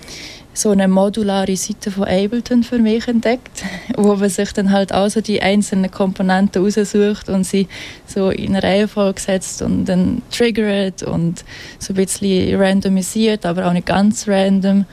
so 0.56 0.70
eine 0.70 0.88
modulare 0.88 1.56
Seite 1.56 1.90
von 1.90 2.04
Ableton 2.04 2.62
für 2.62 2.78
mich 2.78 3.06
entdeckt, 3.08 3.62
wo 3.96 4.16
man 4.16 4.28
sich 4.28 4.52
dann 4.52 4.72
halt 4.72 4.92
auch 4.92 5.08
so 5.08 5.20
die 5.20 5.42
einzelnen 5.42 5.90
Komponenten 5.90 6.62
raussucht 6.62 7.28
und 7.28 7.44
sie 7.44 7.68
so 8.06 8.30
in 8.30 8.56
eine 8.56 8.62
Reihenfolge 8.62 9.20
setzt 9.20 9.62
und 9.62 9.84
dann 9.84 10.22
triggert 10.30 11.02
und 11.02 11.44
so 11.78 11.92
ein 11.92 11.96
bisschen 11.96 12.58
randomisiert, 12.60 13.44
aber 13.44 13.66
auch 13.66 13.72
nicht 13.72 13.86
ganz 13.86 14.26
random. 14.26 14.86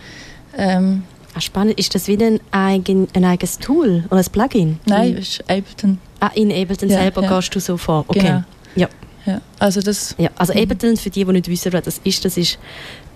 Ähm, 0.57 1.03
ah, 1.33 1.41
spannend. 1.41 1.79
Ist 1.79 1.95
das 1.95 2.07
wieder 2.07 2.27
ein, 2.27 2.39
eigen, 2.51 3.07
ein 3.13 3.25
eigenes 3.25 3.57
Tool 3.59 4.03
oder 4.09 4.19
ein 4.19 4.31
Plugin? 4.31 4.79
Nein, 4.85 5.15
es 5.17 5.29
ist 5.29 5.41
Ableton. 5.49 5.99
Ah, 6.19 6.31
in 6.35 6.51
Ableton 6.51 6.89
ja, 6.89 6.99
selber 6.99 7.23
ja. 7.23 7.35
gehst 7.35 7.55
du 7.55 7.59
so 7.59 7.77
vor? 7.77 8.05
Okay. 8.07 8.19
Genau. 8.19 8.43
Ja. 8.75 8.89
Ja, 9.25 9.39
also 9.57 9.79
das... 9.79 10.15
Ja, 10.17 10.29
also 10.35 10.51
Ableton, 10.51 10.97
für 10.97 11.09
die, 11.09 11.23
die 11.23 11.31
nicht 11.31 11.47
wissen, 11.47 11.71
was 11.71 11.83
das 11.83 12.01
ist, 12.03 12.25
das 12.25 12.35
ist 12.35 12.59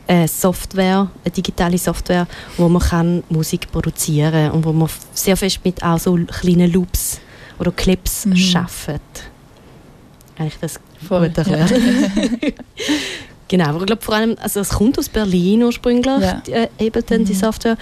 eine 0.08 0.28
Software, 0.28 1.10
eine 1.24 1.32
digitale 1.32 1.78
Software, 1.78 2.28
wo 2.58 2.70
man 2.70 2.82
kann 2.82 3.24
Musik 3.30 3.72
produzieren 3.72 4.32
kann 4.32 4.52
und 4.52 4.66
wo 4.66 4.72
man 4.72 4.90
sehr 5.14 5.38
fest 5.38 5.60
mit 5.64 5.84
auch 5.84 6.00
so 6.00 6.18
kleinen 6.18 6.72
Loops 6.72 7.20
oder 7.60 7.72
Clips 7.72 8.26
mhm. 8.26 8.36
schafft. 8.38 9.02
Eigentlich 10.38 10.58
das 10.62 10.80
Voll, 11.08 11.28
gut 11.28 11.38
erklärt. 11.38 11.72
Ja. 11.72 11.78
genau, 13.48 13.66
aber 13.66 13.80
ich 13.80 13.86
glaube 13.86 14.02
vor 14.02 14.16
allem, 14.16 14.36
also 14.40 14.60
es 14.60 14.70
kommt 14.70 14.98
aus 14.98 15.10
Berlin 15.10 15.64
ursprünglich, 15.64 16.22
ja. 16.22 16.42
die, 16.46 16.52
äh, 16.52 16.70
Ableton, 16.80 17.22
mhm. 17.22 17.26
die 17.26 17.34
Software, 17.34 17.78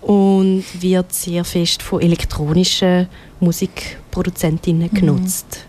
und 0.00 0.64
wird 0.80 1.12
sehr 1.12 1.44
fest 1.44 1.82
von 1.82 2.00
elektronischen 2.00 3.08
Musikproduzentinnen 3.40 4.88
mhm. 4.92 4.96
genutzt 4.96 5.65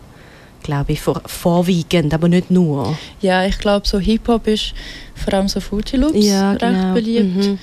glaube 0.67 0.91
ich, 0.91 1.01
vor, 1.01 1.21
vorwiegend, 1.25 2.13
aber 2.13 2.27
nicht 2.27 2.51
nur. 2.51 2.97
Ja, 3.21 3.45
ich 3.45 3.57
glaube, 3.57 3.87
so 3.87 3.99
Hip-Hop 3.99 4.47
ist 4.47 4.73
vor 5.15 5.33
allem 5.33 5.47
so 5.47 5.61
Fruity 5.61 5.95
Loops 5.95 6.25
ja, 6.25 6.51
recht 6.51 6.61
genau. 6.61 6.93
beliebt. 6.93 7.35
Mhm. 7.35 7.59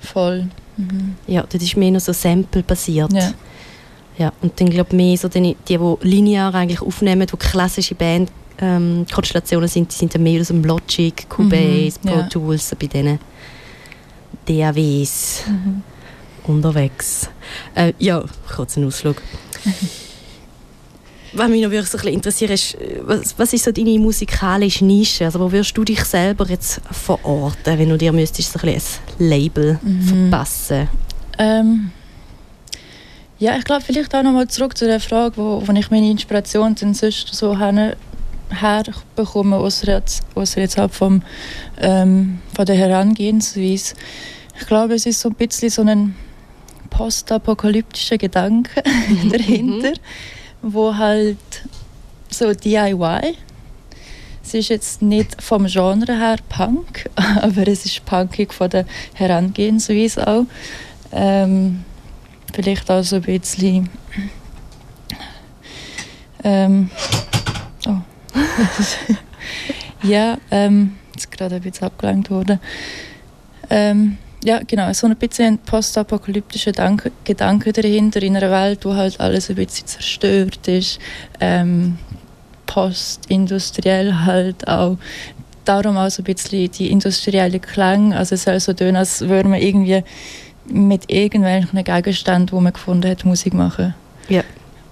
Voll. 0.00 0.48
Mhm. 0.78 1.16
Ja, 1.26 1.44
das 1.46 1.62
ist 1.62 1.76
mehr 1.76 1.90
noch 1.90 2.00
so 2.00 2.14
Sample-basiert. 2.14 3.12
Ja. 3.12 3.32
ja. 4.16 4.32
Und 4.40 4.58
dann 4.58 4.70
glaube 4.70 4.88
ich 4.90 4.96
mehr 4.96 5.16
so 5.18 5.28
die, 5.28 5.56
die, 5.68 5.76
die 5.76 5.96
linear 6.08 6.54
eigentlich 6.54 6.80
aufnehmen, 6.80 7.26
die 7.30 7.36
klassische 7.36 7.94
Band 7.94 8.30
ähm, 8.60 9.04
Konstellationen 9.12 9.68
sind, 9.68 9.92
die 9.92 9.96
sind 9.96 10.14
dann 10.14 10.22
mehr 10.22 10.40
aus 10.40 10.48
dem 10.48 10.64
Logic, 10.64 11.28
Cubase, 11.28 11.98
mhm, 12.02 12.08
Pro 12.08 12.16
ja. 12.16 12.22
Tools, 12.28 12.74
bei 12.80 12.86
diesen 12.86 13.18
DAWs 14.46 15.42
mhm. 15.46 15.82
unterwegs. 16.44 17.28
Äh, 17.74 17.92
ja, 17.98 18.24
kurzen 18.56 18.86
Ausflug. 18.86 19.20
was 21.32 21.48
mich 21.48 21.62
noch 21.62 21.70
wirklich 21.70 21.90
so 21.90 21.98
ein 21.98 22.14
interessiert, 22.14 22.50
ist, 22.50 22.76
was, 23.02 23.38
was 23.38 23.52
ist 23.52 23.64
so 23.64 23.72
deine 23.72 23.98
musikalische 23.98 24.84
Nische? 24.84 25.24
Also 25.24 25.40
wo 25.40 25.52
wirst 25.52 25.76
du 25.76 25.84
dich 25.84 26.02
selber 26.04 26.46
jetzt 26.48 26.80
verorten, 26.90 27.78
wenn 27.78 27.88
du 27.88 27.98
dir 27.98 28.12
müsstest 28.12 28.52
so 28.52 28.58
ein, 28.60 28.68
ein 28.68 28.82
Label 29.18 29.78
mhm. 29.82 30.30
verpassen? 30.30 30.88
Ähm, 31.38 31.90
ja, 33.38 33.56
ich 33.56 33.64
glaube 33.64 33.82
vielleicht 33.82 34.14
auch 34.14 34.22
nochmal 34.22 34.48
zurück 34.48 34.76
zu 34.76 34.86
der 34.86 35.00
Frage, 35.00 35.36
wo, 35.36 35.62
wo 35.64 35.72
ich 35.72 35.90
meine 35.90 36.10
Inspiration 36.10 36.74
dann 36.74 36.94
sonst 36.94 37.34
so 37.34 37.58
her, 37.58 37.96
herbekomme, 38.48 39.56
außer 39.56 39.92
jetzt, 39.92 40.22
außer 40.34 40.60
jetzt 40.60 40.78
halt 40.78 40.92
vom, 40.92 41.22
ähm, 41.78 42.40
von 42.54 42.66
der 42.66 42.76
Herangehensweise. 42.76 43.94
Ich 44.58 44.66
glaube, 44.66 44.94
es 44.94 45.06
ist 45.06 45.20
so 45.20 45.28
ein 45.28 45.34
bisschen 45.34 45.70
so 45.70 45.82
ein 45.82 46.16
postapokalyptischer 46.90 48.18
Gedanke 48.18 48.82
dahinter. 49.30 49.92
Wo 50.62 50.96
halt 50.96 51.38
so 52.30 52.52
DIY. 52.52 53.36
Es 54.42 54.54
ist 54.54 54.68
jetzt 54.68 55.02
nicht 55.02 55.42
vom 55.42 55.66
Genre 55.66 56.18
her 56.18 56.36
Punk, 56.48 57.10
aber 57.16 57.68
es 57.68 57.84
ist 57.84 58.04
punkig 58.06 58.54
von 58.54 58.70
der 58.70 58.86
Herangehensweise 59.14 60.26
auch. 60.26 60.44
Ähm, 61.12 61.84
vielleicht 62.54 62.90
auch 62.90 63.02
so 63.02 63.16
ein 63.16 63.22
bisschen. 63.22 63.90
Ähm, 66.44 66.90
oh. 67.86 67.98
ja, 70.02 70.38
ähm, 70.50 70.96
jetzt 71.14 71.30
gerade 71.30 71.56
ein 71.56 71.62
bisschen 71.62 71.86
abgelenkt 71.86 72.30
worden. 72.30 72.60
Ähm, 73.68 74.18
ja, 74.44 74.60
genau, 74.66 74.92
so 74.92 75.06
ein 75.06 75.16
bisschen 75.16 75.54
ein 75.54 75.58
postapokalyptischer 75.58 76.72
Gedanke 77.24 77.72
dahinter 77.72 78.22
in 78.22 78.36
einer 78.36 78.50
Welt, 78.50 78.84
wo 78.84 78.94
halt 78.94 79.18
alles 79.20 79.50
ein 79.50 79.56
bisschen 79.56 79.86
zerstört 79.86 80.68
ist, 80.68 81.00
ähm, 81.40 81.98
postindustriell 82.66 84.14
halt 84.24 84.68
auch. 84.68 84.96
Darum 85.64 85.96
auch 85.96 86.10
so 86.10 86.22
ein 86.22 86.24
bisschen 86.24 86.70
die 86.70 86.90
industrielle 86.90 87.60
Klang, 87.60 88.14
also 88.14 88.36
es 88.36 88.44
soll 88.44 88.60
so 88.60 88.72
tun, 88.72 88.96
als 88.96 89.20
würde 89.22 89.48
man 89.48 89.60
irgendwie 89.60 90.02
mit 90.66 91.10
irgendwelchen 91.10 91.82
Gegenständen, 91.82 92.52
wo 92.52 92.60
man 92.60 92.72
gefunden 92.72 93.10
hat, 93.10 93.24
Musik 93.24 93.54
machen. 93.54 93.94
Ja. 94.28 94.42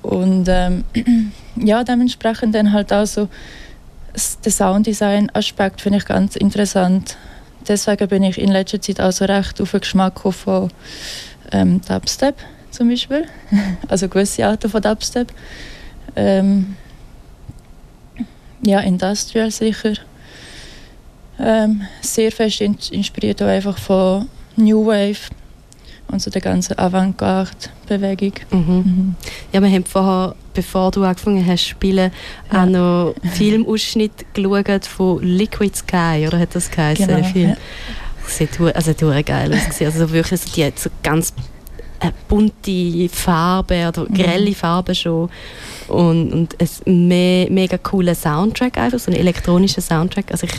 Und 0.02 0.48
ähm, 0.48 0.84
ja, 1.56 1.84
dementsprechend 1.84 2.54
dann 2.54 2.72
halt 2.72 2.92
auch 2.92 3.06
so 3.06 3.28
der 4.44 4.52
Sounddesign-Aspekt 4.52 5.80
finde 5.80 5.98
ich 5.98 6.04
ganz 6.04 6.36
interessant 6.36 7.16
deswegen 7.68 8.08
bin 8.08 8.22
ich 8.22 8.38
in 8.38 8.50
letzter 8.50 8.80
Zeit 8.80 9.00
also 9.00 9.24
recht 9.24 9.60
auf 9.60 9.70
den 9.70 9.80
Geschmack 9.80 10.20
von 10.20 10.70
ähm, 11.52 11.80
Dubstep 11.86 12.36
zum 12.70 12.88
Beispiel. 12.88 13.26
also 13.88 14.08
gewisse 14.08 14.46
Arten 14.46 14.70
von 14.70 14.82
Dubstep. 14.82 15.32
Ähm, 16.14 16.76
ja, 18.62 18.80
Industrial 18.80 19.50
sicher. 19.50 19.94
Ähm, 21.38 21.82
sehr 22.00 22.32
fest 22.32 22.60
inspiriert 22.60 23.42
auch 23.42 23.46
einfach 23.46 23.78
von 23.78 24.28
New 24.56 24.86
Wave 24.86 25.28
und 26.08 26.22
so 26.22 26.30
der 26.30 26.40
ganzen 26.40 26.78
Avantgarde-Bewegung. 26.78 28.32
Mhm. 28.50 28.58
Mhm. 28.58 29.14
Ja, 29.52 29.60
wir 29.60 29.70
haben 29.70 29.84
vorher, 29.84 30.34
bevor 30.54 30.90
du 30.90 31.04
angefangen 31.04 31.44
hast 31.46 31.62
zu 31.62 31.70
spielen, 31.70 32.12
ja. 32.52 32.62
auch 32.62 32.66
noch 32.66 33.14
Filmausschnitt 33.32 34.34
geschaut 34.34 34.86
von 34.86 35.22
Liquid 35.22 35.76
Sky, 35.76 36.24
oder 36.26 36.38
hat 36.38 36.54
das 36.54 36.70
geheißen, 36.70 37.06
genau, 37.06 37.20
der 37.20 37.28
Film? 37.28 37.48
Ja. 37.50 37.56
Das 38.24 38.36
sieht 38.38 38.60
also, 38.60 39.22
geil 39.22 39.54
aus. 39.54 39.80
Also 39.80 40.10
wirklich 40.10 40.40
so 40.40 40.50
die 40.54 40.72
so 40.74 40.90
ganz 41.02 41.32
äh, 42.00 42.10
bunte 42.28 43.08
Farben 43.08 43.88
oder 43.88 44.02
mhm. 44.02 44.14
grelle 44.14 44.54
Farben 44.54 44.94
schon 44.94 45.30
und, 45.88 46.32
und 46.32 46.56
ein 46.60 47.08
me 47.08 47.46
mega 47.48 47.78
cooler 47.78 48.14
Soundtrack 48.14 48.76
einfach, 48.78 48.98
so 48.98 49.10
ein 49.10 49.16
elektronischer 49.16 49.80
Soundtrack. 49.80 50.30
Also 50.30 50.46
ich 50.46 50.52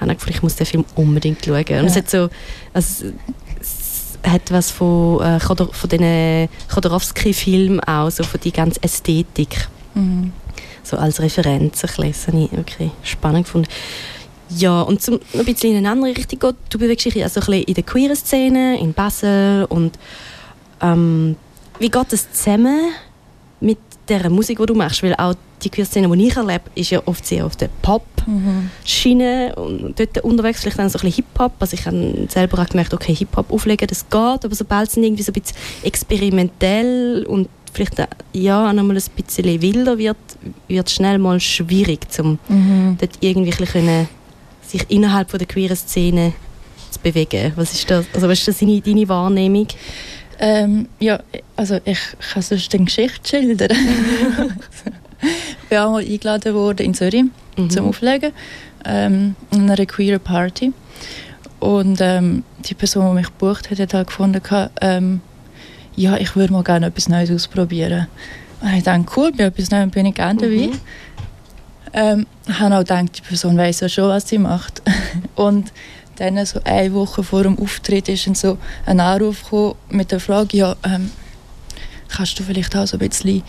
habe 0.00 0.12
gedacht, 0.12 0.30
ich 0.30 0.42
muss 0.42 0.56
den 0.56 0.66
Film 0.66 0.84
unbedingt 0.94 1.44
schauen. 1.44 1.58
Und 1.58 1.68
ja. 1.68 1.82
es 1.84 1.96
hat 1.96 2.10
so, 2.10 2.28
also 2.72 3.06
hat 4.24 4.50
was 4.50 4.70
von, 4.70 5.20
äh, 5.20 5.40
von 5.40 5.88
diesen 5.88 6.48
Chodorowski-Filmen 6.72 7.80
auch, 7.80 8.10
so 8.10 8.24
von 8.24 8.40
die 8.40 8.52
ganze 8.52 8.82
Ästhetik. 8.82 9.68
Mhm. 9.94 10.32
So 10.82 10.96
als 10.96 11.20
Referenz 11.20 11.84
ein 11.84 11.88
bisschen. 11.88 12.12
Das 12.12 12.26
habe 12.28 12.44
ich 12.44 12.52
wirklich 12.52 12.90
spannend 13.02 13.44
gefunden. 13.44 13.68
Ja, 14.50 14.82
und 14.82 15.02
zum 15.02 15.14
noch 15.32 15.40
ein 15.40 15.44
bisschen 15.46 15.70
in 15.70 15.78
eine 15.78 15.90
andere 15.90 16.16
Richtung 16.16 16.38
gehen, 16.38 16.56
du 16.68 16.78
bewegst 16.78 17.06
dich 17.06 17.22
also 17.22 17.40
ein 17.40 17.46
bisschen 17.46 17.62
in 17.64 17.74
der 17.74 17.82
queeren 17.82 18.16
Szene, 18.16 18.78
in 18.78 18.92
Basel 18.92 19.64
und 19.68 19.98
ähm, 20.80 21.36
wie 21.78 21.88
geht 21.88 22.12
das 22.12 22.30
zusammen 22.32 22.92
mit 23.60 23.78
der 24.08 24.28
Musik, 24.30 24.58
die 24.58 24.66
du 24.66 24.74
machst? 24.74 25.02
Weil 25.02 25.14
auch 25.14 25.34
die 25.62 25.70
Queer-Szene, 25.70 26.14
die 26.16 26.26
ich 26.26 26.36
erlebe, 26.36 26.64
ist 26.74 26.90
ja 26.90 27.02
oft 27.06 27.26
sehr 27.26 27.46
auf 27.46 27.56
der 27.56 27.68
Pop-Schiene 27.82 29.54
und 29.56 29.98
dort 29.98 30.18
unterwegs, 30.24 30.60
vielleicht 30.60 30.78
dann 30.78 30.88
so 30.88 30.98
ein 30.98 31.02
bisschen 31.02 31.24
Hip-Hop. 31.24 31.52
Also 31.58 31.74
ich 31.74 31.86
habe 31.86 32.26
selber 32.28 32.62
auch 32.62 32.68
gemerkt, 32.68 32.92
okay, 32.92 33.14
Hip-Hop 33.14 33.50
auflegen, 33.52 33.86
das 33.88 34.08
geht, 34.08 34.44
aber 34.44 34.54
sobald 34.54 34.88
es 34.88 34.96
irgendwie 34.96 35.22
so 35.22 35.32
ein 35.32 35.40
bisschen 35.40 35.56
experimentell 35.82 37.24
und 37.26 37.48
vielleicht 37.72 37.94
ja, 38.32 38.72
noch 38.72 38.82
mal 38.84 38.96
ein 38.96 39.02
bisschen 39.24 39.62
wilder 39.62 39.98
wird, 39.98 40.16
wird 40.68 40.86
es 40.86 40.94
schnell 40.94 41.18
mal 41.18 41.40
schwierig, 41.40 42.06
um 42.18 42.38
mhm. 42.48 42.96
dort 43.00 43.12
irgendwie 43.20 43.52
ein 43.52 43.58
bisschen 43.58 44.08
sich 44.62 44.84
innerhalb 44.88 45.30
von 45.30 45.38
der 45.38 45.48
queeren 45.48 45.76
Szene 45.76 46.32
zu 46.90 47.00
bewegen. 47.00 47.52
Was 47.56 47.72
ist 47.72 47.90
das, 47.90 48.06
also 48.14 48.28
was 48.28 48.38
ist 48.38 48.48
das 48.48 48.58
deine, 48.58 48.80
deine 48.80 49.08
Wahrnehmung? 49.08 49.68
Ähm, 50.38 50.88
ja, 51.00 51.20
also 51.56 51.80
ich 51.84 51.98
kann 52.32 52.42
sonst 52.42 52.74
eine 52.74 52.84
Geschichte 52.84 53.28
schildern. 53.28 53.70
ich 55.20 55.68
bin 55.68 55.78
einmal 55.78 56.04
eingeladen 56.04 56.54
worden 56.54 56.86
in 56.86 56.94
Zürich 56.94 57.24
mhm. 57.56 57.70
zum 57.70 57.88
Auflegen 57.88 58.32
ähm, 58.84 59.36
an 59.50 59.70
einer 59.70 59.86
queer 59.86 60.18
Party. 60.18 60.72
Und 61.60 62.00
ähm, 62.00 62.44
die 62.64 62.74
Person, 62.74 63.08
die 63.08 63.20
mich 63.20 63.26
gebucht 63.26 63.70
hat, 63.70 63.78
hat 63.78 63.94
halt 63.94 64.08
gefunden, 64.08 64.42
ähm, 64.80 65.20
ja, 65.96 66.16
ich 66.16 66.36
würde 66.36 66.52
mal 66.52 66.64
gerne 66.64 66.86
etwas 66.86 67.08
Neues 67.08 67.30
ausprobieren. 67.30 68.08
Und 68.60 68.74
ich 68.74 68.82
dachte, 68.82 69.06
cool, 69.16 69.32
bei 69.32 69.44
etwas 69.44 69.70
Neues 69.70 69.90
bin 69.90 70.06
ich 70.06 70.14
gerne 70.14 70.40
dabei. 70.40 70.66
Mhm. 70.66 70.80
Ähm, 71.92 72.26
ich 72.46 72.58
habe 72.58 72.74
auch 72.74 72.80
gedacht, 72.80 73.16
die 73.16 73.22
Person 73.22 73.56
weiß 73.56 73.80
ja 73.80 73.88
schon, 73.88 74.08
was 74.08 74.28
sie 74.28 74.38
macht. 74.38 74.82
Und 75.36 75.72
dann 76.16 76.44
so 76.46 76.60
eine 76.64 76.92
Woche 76.94 77.22
vor 77.22 77.42
dem 77.42 77.58
Auftritt 77.58 78.08
ist 78.08 78.26
dann 78.26 78.34
so 78.34 78.58
ein 78.86 79.00
Anruf 79.00 79.42
mit 79.90 80.12
der 80.12 80.20
Frage, 80.20 80.56
ja, 80.56 80.76
ähm, 80.84 81.10
kannst 82.08 82.38
du 82.38 82.42
vielleicht 82.42 82.74
auch 82.76 82.86
so 82.86 82.96
ein 82.96 83.08
bisschen 83.08 83.42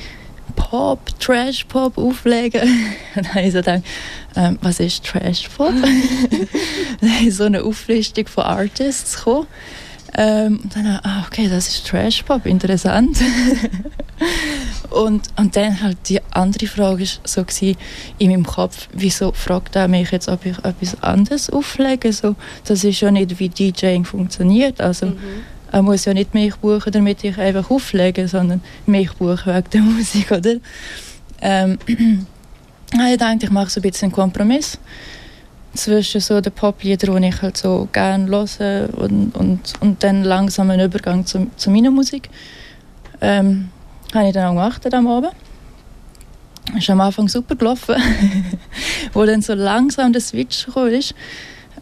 Pop, 0.56 1.20
Trash-Pop 1.20 1.98
auflegen? 1.98 2.62
Und 3.16 3.16
dann 3.16 3.34
habe 3.34 3.46
ich 3.46 3.52
so 3.52 3.60
gedacht, 3.60 3.84
ähm, 4.36 4.58
was 4.62 4.80
ist 4.80 5.06
Trash-Pop? 5.06 5.74
dann 7.02 7.28
ist 7.28 7.38
so 7.38 7.46
eine 7.46 7.64
Auflistung 7.64 8.28
von 8.28 8.44
Artists 8.44 9.18
gekommen. 9.18 9.48
Ähm, 10.18 10.60
und 10.64 10.76
dann, 10.76 11.00
ah, 11.04 11.26
okay, 11.28 11.50
das 11.50 11.68
ist 11.68 11.88
Trash-Pop, 11.88 12.46
interessant. 12.46 13.18
und, 14.90 15.28
und 15.36 15.56
dann 15.56 15.82
halt 15.82 15.98
die 16.08 16.22
andere 16.32 16.68
Frage 16.68 17.02
war 17.02 17.08
so 17.26 17.44
gewesen, 17.44 17.76
in 18.18 18.32
meinem 18.32 18.46
Kopf, 18.46 18.88
wieso 18.94 19.34
fragt 19.34 19.76
er 19.76 19.90
mich 19.90 20.12
jetzt, 20.12 20.30
ob 20.30 20.46
ich 20.46 20.58
etwas 20.60 21.02
anderes 21.04 21.50
auflege? 21.50 22.14
So, 22.14 22.36
das 22.64 22.84
ist 22.86 23.02
ja 23.02 23.12
nicht, 23.12 23.40
wie 23.40 23.50
DJing 23.50 24.06
funktioniert. 24.06 24.80
Also, 24.80 25.08
mhm. 25.08 25.18
Er 25.72 25.82
muss 25.82 26.06
ja 26.06 26.14
nicht 26.14 26.34
mich 26.34 26.56
buchen, 26.56 26.90
damit 26.94 27.22
ich 27.26 27.38
einfach 27.38 27.70
auflege, 27.70 28.30
sondern 28.30 28.62
mich 28.86 29.12
buchen 29.12 29.54
wegen 29.54 29.70
der 29.74 29.82
Musik, 29.82 30.32
oder? 30.32 30.56
Ähm, 31.42 31.78
ich 32.94 33.18
dachte, 33.18 33.46
ich 33.46 33.52
mache 33.52 33.70
so 33.70 33.82
ein 33.82 33.84
bisschen 33.84 34.06
einen 34.06 34.14
Kompromiss 34.14 34.78
zwischen 35.76 36.22
so 36.22 36.42
den 36.42 36.52
Popliedern, 36.52 37.22
die 37.22 37.30
ich 37.30 37.42
halt 37.42 37.58
so 37.58 37.88
gerne 37.92 38.28
höre 38.28 38.90
und, 38.98 39.36
und, 39.36 39.74
und 39.80 40.04
dann 40.04 40.24
langsam 40.24 40.70
einen 40.70 40.88
Übergang 40.88 41.26
zu, 41.26 41.48
zu 41.56 41.70
meiner 41.70 41.92
Musik. 41.92 42.30
Ähm, 43.22 43.70
habe 44.14 44.28
ich 44.28 44.34
dann 44.34 44.46
auch 44.46 44.52
gemacht 44.52 44.94
am 44.94 45.08
Abend. 45.08 45.34
Ist 46.78 46.90
am 46.90 47.02
Anfang 47.02 47.28
super 47.28 47.56
gelaufen. 47.56 47.96
Wo 49.14 49.26
dann 49.26 49.42
so 49.42 49.54
langsam 49.54 50.14
der 50.14 50.22
Switch 50.22 50.66
gekommen 50.66 50.94
ist, 50.94 51.14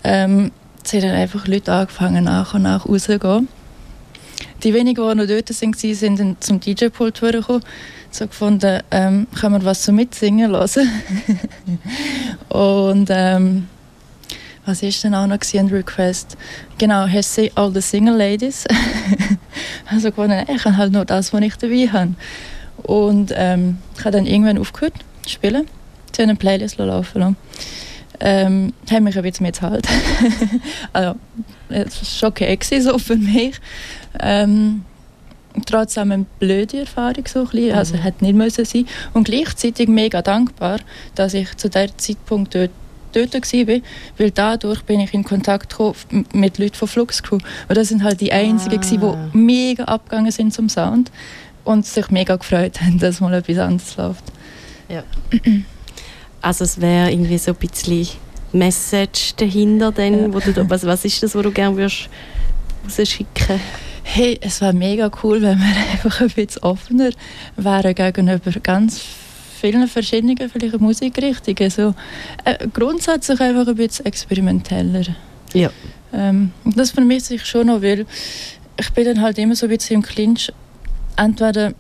ähm, 0.04 0.52
sind 0.84 1.04
dann 1.04 1.16
einfach 1.16 1.48
Leute 1.48 1.72
angefangen 1.72 2.26
nach 2.26 2.54
und 2.54 2.64
nach 2.64 2.88
rauszugehen. 2.88 3.48
Die 4.64 4.74
wenigen, 4.74 5.08
die 5.10 5.16
noch 5.16 5.28
dort 5.28 5.50
waren, 5.50 5.74
sind 5.74 6.20
dann 6.20 6.38
zum 6.40 6.60
DJ-Pult 6.60 7.22
gekommen 7.22 7.62
so 8.16 8.28
gefunden, 8.28 8.82
ähm, 8.92 9.28
können 9.40 9.56
wir 9.56 9.66
was 9.66 9.84
so 9.84 9.92
mitsingen 9.92 10.52
lassen. 10.52 10.90
und 12.50 13.08
ähm, 13.10 13.68
was 14.66 14.82
ist 14.82 15.04
denn 15.04 15.14
auch 15.14 15.28
noch 15.28 15.40
ein 15.54 15.68
Request? 15.68 16.38
Genau, 16.78 17.06
hast 17.08 17.38
du 17.38 17.50
all 17.56 17.74
the 17.74 17.82
Single 17.82 18.16
Ladies? 18.16 18.66
also 19.90 20.10
gefunden, 20.10 20.46
ich 20.48 20.64
habe 20.64 20.78
halt 20.78 20.94
nur 20.94 21.06
das, 21.06 21.34
was 21.34 21.42
ich 21.42 21.56
dabei 21.58 21.90
habe. 21.92 22.14
Und 22.84 23.34
ähm, 23.36 23.78
ich 23.98 24.06
habe 24.06 24.12
dann 24.12 24.26
irgendwann 24.26 24.58
aufgehört 24.58 24.94
zu 25.24 25.30
spielen. 25.30 25.68
Sie 26.16 26.22
haben 26.22 26.30
eine 26.30 26.38
Playlist 26.38 26.78
laufen 26.78 27.20
lassen. 27.20 27.38
Ähm, 28.20 28.74
haben 28.90 29.04
mich 29.04 29.18
ein 29.18 29.24
bisschen 29.24 29.44
mehr 29.44 29.52
gezahlt. 29.52 29.88
also, 30.94 31.16
es 31.70 32.22
war 32.22 32.30
okay 32.30 32.58
so 32.80 32.98
für 32.98 33.18
mich. 33.18 33.60
Ähm, 34.20 34.86
trotzdem 35.66 36.12
eine 36.12 36.26
blöde 36.40 36.82
Erfahrung 36.82 37.26
so 37.28 37.42
ein 37.42 37.48
bisschen. 37.48 37.76
Also, 37.76 37.96
mhm. 37.96 38.02
hätte 38.02 38.24
nicht 38.24 38.36
müssen 38.36 38.64
sein. 38.64 38.88
Und 39.14 39.26
gleichzeitig 39.26 39.90
mega 39.90 40.22
dankbar, 40.22 40.80
dass 41.16 41.34
ich 41.34 41.56
zu 41.58 41.70
der 41.70 41.98
Zeitpunkt 41.98 42.56
dort 42.56 42.72
dort 43.16 43.34
war, 43.34 43.82
weil 44.18 44.32
dadurch 44.32 44.84
bin 44.84 45.00
ich 45.00 45.14
in 45.14 45.24
Kontakt 45.24 45.70
gekommen 45.70 45.96
mit 46.34 46.58
Leuten 46.58 46.76
von 46.76 46.88
Fluxcrew. 46.88 47.38
Und 47.68 47.78
das 47.78 47.90
sind 47.90 48.04
halt 48.04 48.22
die 48.22 48.32
einzigen, 48.32 48.80
ah. 49.04 49.30
die 49.32 49.38
mega 49.38 49.86
abgegangen 49.86 50.32
sind 50.32 50.54
zum 50.54 50.70
Sound 50.70 51.12
und 51.64 51.86
sich 51.86 52.10
mega 52.10 52.36
gefreut 52.36 52.82
haben, 52.82 53.00
dass 53.00 53.22
mal 53.22 53.34
etwas 53.34 53.58
anderes 53.58 53.96
läuft. 53.98 54.24
Ja. 54.90 55.04
Also 56.42 56.66
es 56.66 56.82
wäre 56.82 57.10
irgendwie 57.10 57.38
so 57.38 57.52
ein 57.52 57.58
bisschen 57.58 58.08
Message 58.52 59.36
dahinter, 59.38 59.92
denn, 59.92 60.20
ja. 60.20 60.34
wo 60.34 60.40
du, 60.40 60.70
was, 60.70 60.86
was 60.86 61.06
ist 61.06 61.24
das, 61.24 61.36
was 61.36 61.44
du 61.44 61.52
gerne 61.52 61.76
würdest 61.78 62.10
rausschicken 62.86 63.60
Hey, 64.06 64.38
es 64.42 64.60
wäre 64.60 64.74
mega 64.74 65.10
cool, 65.24 65.42
wenn 65.42 65.58
wir 65.58 65.66
einfach 65.92 66.22
ein 66.22 66.30
bisschen 66.30 66.62
offener 66.64 67.12
wären 67.56 67.96
gegenüber 67.96 68.52
ganz 68.62 69.02
vielen 69.64 69.88
verschiedenen 69.88 70.50
vielleicht 70.50 70.82
Musikrichtungen. 70.82 71.70
So, 71.70 71.96
äh, 72.44 72.68
grundsätzlich 72.74 73.40
einfach 73.40 73.66
ein 73.66 73.76
bisschen 73.76 74.06
experimenteller. 74.06 75.16
Ja. 75.54 75.70
Ähm, 76.12 76.52
das 76.66 76.92
vermisse 76.92 77.36
ich 77.36 77.46
schon 77.46 77.68
noch, 77.68 77.82
weil 77.82 78.06
ich 78.78 78.92
bin 78.92 79.06
dann 79.06 79.22
halt 79.22 79.38
immer 79.38 79.56
so 79.56 79.68
ein 79.68 79.70
bisschen 79.70 79.96
im 79.98 80.02
Clinch. 80.02 80.52
Entweder 81.16 81.74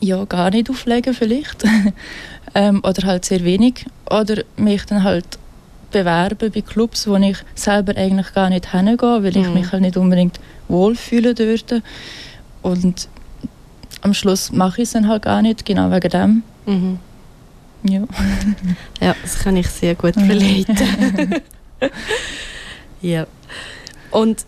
ja, 0.00 0.24
gar 0.26 0.50
nicht 0.50 0.68
auflegen 0.68 1.14
vielleicht. 1.14 1.64
ähm, 2.54 2.82
oder 2.84 3.06
halt 3.06 3.24
sehr 3.24 3.42
wenig. 3.44 3.86
Oder 4.10 4.42
mich 4.58 4.84
dann 4.84 5.04
halt 5.04 5.38
bewerben 5.90 6.50
bei 6.52 6.60
Clubs, 6.60 7.08
wo 7.08 7.16
ich 7.16 7.38
selber 7.54 7.96
eigentlich 7.96 8.34
gar 8.34 8.50
nicht 8.50 8.72
hingehe, 8.72 8.98
weil 9.22 9.36
ich 9.36 9.46
mhm. 9.48 9.54
mich 9.54 9.72
halt 9.72 9.82
nicht 9.82 9.96
unbedingt 9.96 10.38
wohlfühle 10.68 11.34
dort. 11.34 11.82
Und 12.60 13.08
am 14.02 14.14
Schluss 14.14 14.52
mache 14.52 14.82
ich 14.82 14.88
es 14.88 14.92
dann 14.92 15.08
halt 15.08 15.22
gar 15.22 15.42
nicht, 15.42 15.64
genau 15.64 15.90
wegen 15.90 16.10
dem. 16.10 16.42
Mhm. 16.66 16.98
Ja. 17.82 18.02
ja, 19.00 19.14
das 19.22 19.38
kann 19.38 19.56
ich 19.56 19.68
sehr 19.68 19.94
gut 19.94 20.14
verleiten. 20.14 21.42
ja. 23.00 23.26
Und 24.10 24.46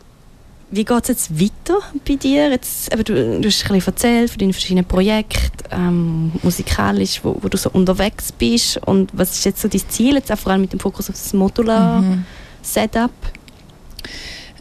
wie 0.70 0.84
geht 0.84 1.02
es 1.02 1.08
jetzt 1.08 1.40
weiter 1.40 1.78
bei 2.06 2.16
dir? 2.16 2.50
Jetzt, 2.50 2.92
eben, 2.92 3.04
du, 3.04 3.14
du 3.14 3.48
hast 3.48 3.64
ein 3.64 3.72
bisschen 3.72 3.86
erzählt 3.86 4.30
von 4.30 4.38
deinen 4.38 4.52
verschiedenen 4.52 4.84
Projekten, 4.84 5.64
ähm, 5.70 6.32
musikalisch, 6.42 7.20
wo, 7.22 7.38
wo, 7.40 7.48
du 7.48 7.56
so 7.56 7.70
unterwegs 7.70 8.32
bist. 8.32 8.78
Und 8.86 9.10
was 9.12 9.32
ist 9.32 9.44
jetzt 9.44 9.62
so 9.62 9.68
dein 9.68 9.88
Ziel, 9.88 10.16
jetzt 10.16 10.30
auch 10.30 10.38
vor 10.38 10.52
allem 10.52 10.60
mit 10.60 10.72
dem 10.72 10.80
Fokus 10.80 11.08
auf 11.08 11.16
das 11.16 11.32
Modular-Setup? 11.32 13.10
Mhm. 13.10 13.38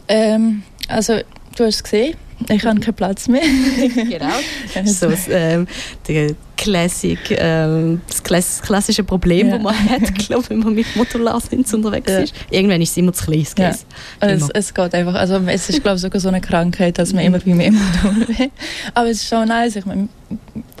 Ähm, 0.08 0.62
also, 0.88 1.18
du 1.56 1.64
hast 1.64 1.76
es 1.76 1.82
gesehen, 1.82 2.16
ich 2.48 2.64
habe 2.64 2.80
keinen 2.80 2.94
Platz 2.94 3.28
mehr. 3.28 3.42
genau. 3.94 4.84
so 4.84 5.08
das, 5.10 5.28
ähm, 5.28 5.66
der 6.06 6.34
Classic, 6.56 7.18
ähm, 7.30 8.00
das 8.06 8.62
klassische 8.62 9.04
Problem, 9.04 9.48
ja. 9.48 9.54
das 9.54 9.62
man 9.62 9.90
hat, 9.90 10.14
glaub, 10.26 10.48
wenn 10.50 10.58
man 10.58 10.74
mit 10.74 10.86
Motorlassins 10.96 11.72
unterwegs 11.74 12.10
ja. 12.10 12.18
ist. 12.18 12.34
Irgendwann 12.50 12.80
ist 12.80 12.90
es 12.90 12.96
immer 12.96 13.12
zu 13.12 13.24
klein. 13.24 13.46
Ja. 13.58 13.74
Es, 14.20 14.48
es, 14.50 14.74
geht 14.74 14.94
einfach. 14.94 15.14
Also, 15.14 15.36
es 15.46 15.68
ist, 15.68 15.82
glaube 15.82 15.98
sogar 15.98 16.20
so 16.20 16.28
eine 16.28 16.40
Krankheit, 16.40 16.98
dass 16.98 17.12
man 17.12 17.24
immer 17.24 17.38
bei 17.38 17.54
mehr 17.54 17.72
Modul 17.72 18.28
will. 18.38 18.50
Aber 18.94 19.08
es 19.08 19.22
ist 19.22 19.28
schon 19.28 19.48
nice. 19.48 19.76
Ich 19.76 19.86
mein, 19.86 20.08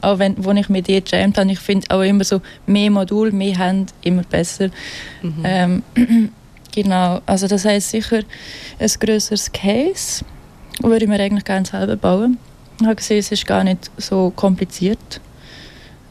auch 0.00 0.18
wenn, 0.18 0.42
wo 0.44 0.52
ich 0.52 0.68
mit 0.68 0.86
dir 0.86 1.02
jammt 1.04 1.38
habe, 1.38 1.50
ich 1.50 1.60
finde 1.60 1.86
auch 1.90 2.02
immer 2.02 2.24
so, 2.24 2.40
mehr 2.66 2.90
Modul, 2.90 3.32
mehr 3.32 3.58
Hand, 3.58 3.94
immer 4.02 4.22
besser. 4.22 4.70
Mhm. 5.22 5.42
Ähm, 5.44 5.82
genau. 6.74 7.20
Also, 7.26 7.46
das 7.46 7.64
heißt 7.64 7.90
sicher 7.90 8.20
ein 8.78 8.90
größeres 9.00 9.52
Case 9.52 10.24
würde 10.82 11.04
ich 11.04 11.08
mir 11.08 11.20
eigentlich 11.20 11.44
gerne 11.44 11.66
selber 11.66 11.96
bauen. 11.96 12.38
Ich 12.80 12.86
habe 12.86 12.96
gesehen, 12.96 13.18
es 13.18 13.32
ist 13.32 13.46
gar 13.46 13.64
nicht 13.64 13.90
so 13.96 14.32
kompliziert. 14.34 15.20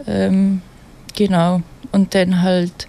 Ähm, 0.06 0.62
genau. 1.16 1.62
Und 1.92 2.14
dann 2.14 2.42
halt 2.42 2.88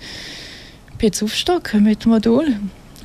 jetzt 1.01 1.23
aufstocken 1.23 1.85
mit 1.85 2.05
Modul. 2.07 2.57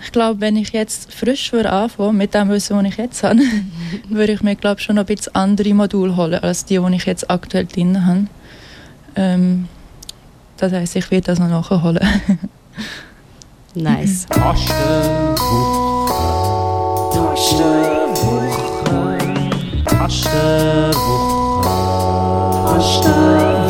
ich 0.04 0.12
glaube, 0.12 0.42
wenn 0.42 0.58
ich 0.58 0.72
jetzt 0.72 1.14
frisch 1.14 1.54
würde 1.54 1.72
anfangen 1.72 2.18
mit 2.18 2.34
dem 2.34 2.50
Wissen, 2.50 2.78
das 2.78 2.92
ich 2.92 2.98
jetzt 2.98 3.24
habe, 3.24 3.40
würde 4.10 4.34
ich 4.34 4.42
mir 4.42 4.56
glaube 4.56 4.82
schon 4.82 4.96
noch 4.96 5.04
ein 5.04 5.16
bisschen 5.16 5.36
andere 5.36 5.74
Module 5.74 6.18
holen 6.18 6.44
als 6.44 6.66
die, 6.66 6.80
die 6.80 6.96
ich 6.96 7.06
jetzt 7.06 7.30
aktuell 7.30 7.66
drin 7.66 8.06
habe. 8.06 8.26
Ähm, 9.16 9.68
das 10.58 10.72
heisst, 10.72 10.96
ich 10.96 11.12
werde 11.12 11.28
das 11.28 11.40
noch 11.40 11.50
nachholen. 11.50 12.00
nice. 13.76 14.26
Kasten 14.30 15.36
عشتار 20.04 20.92
بخرى 20.92 22.76
عشتار 22.78 23.63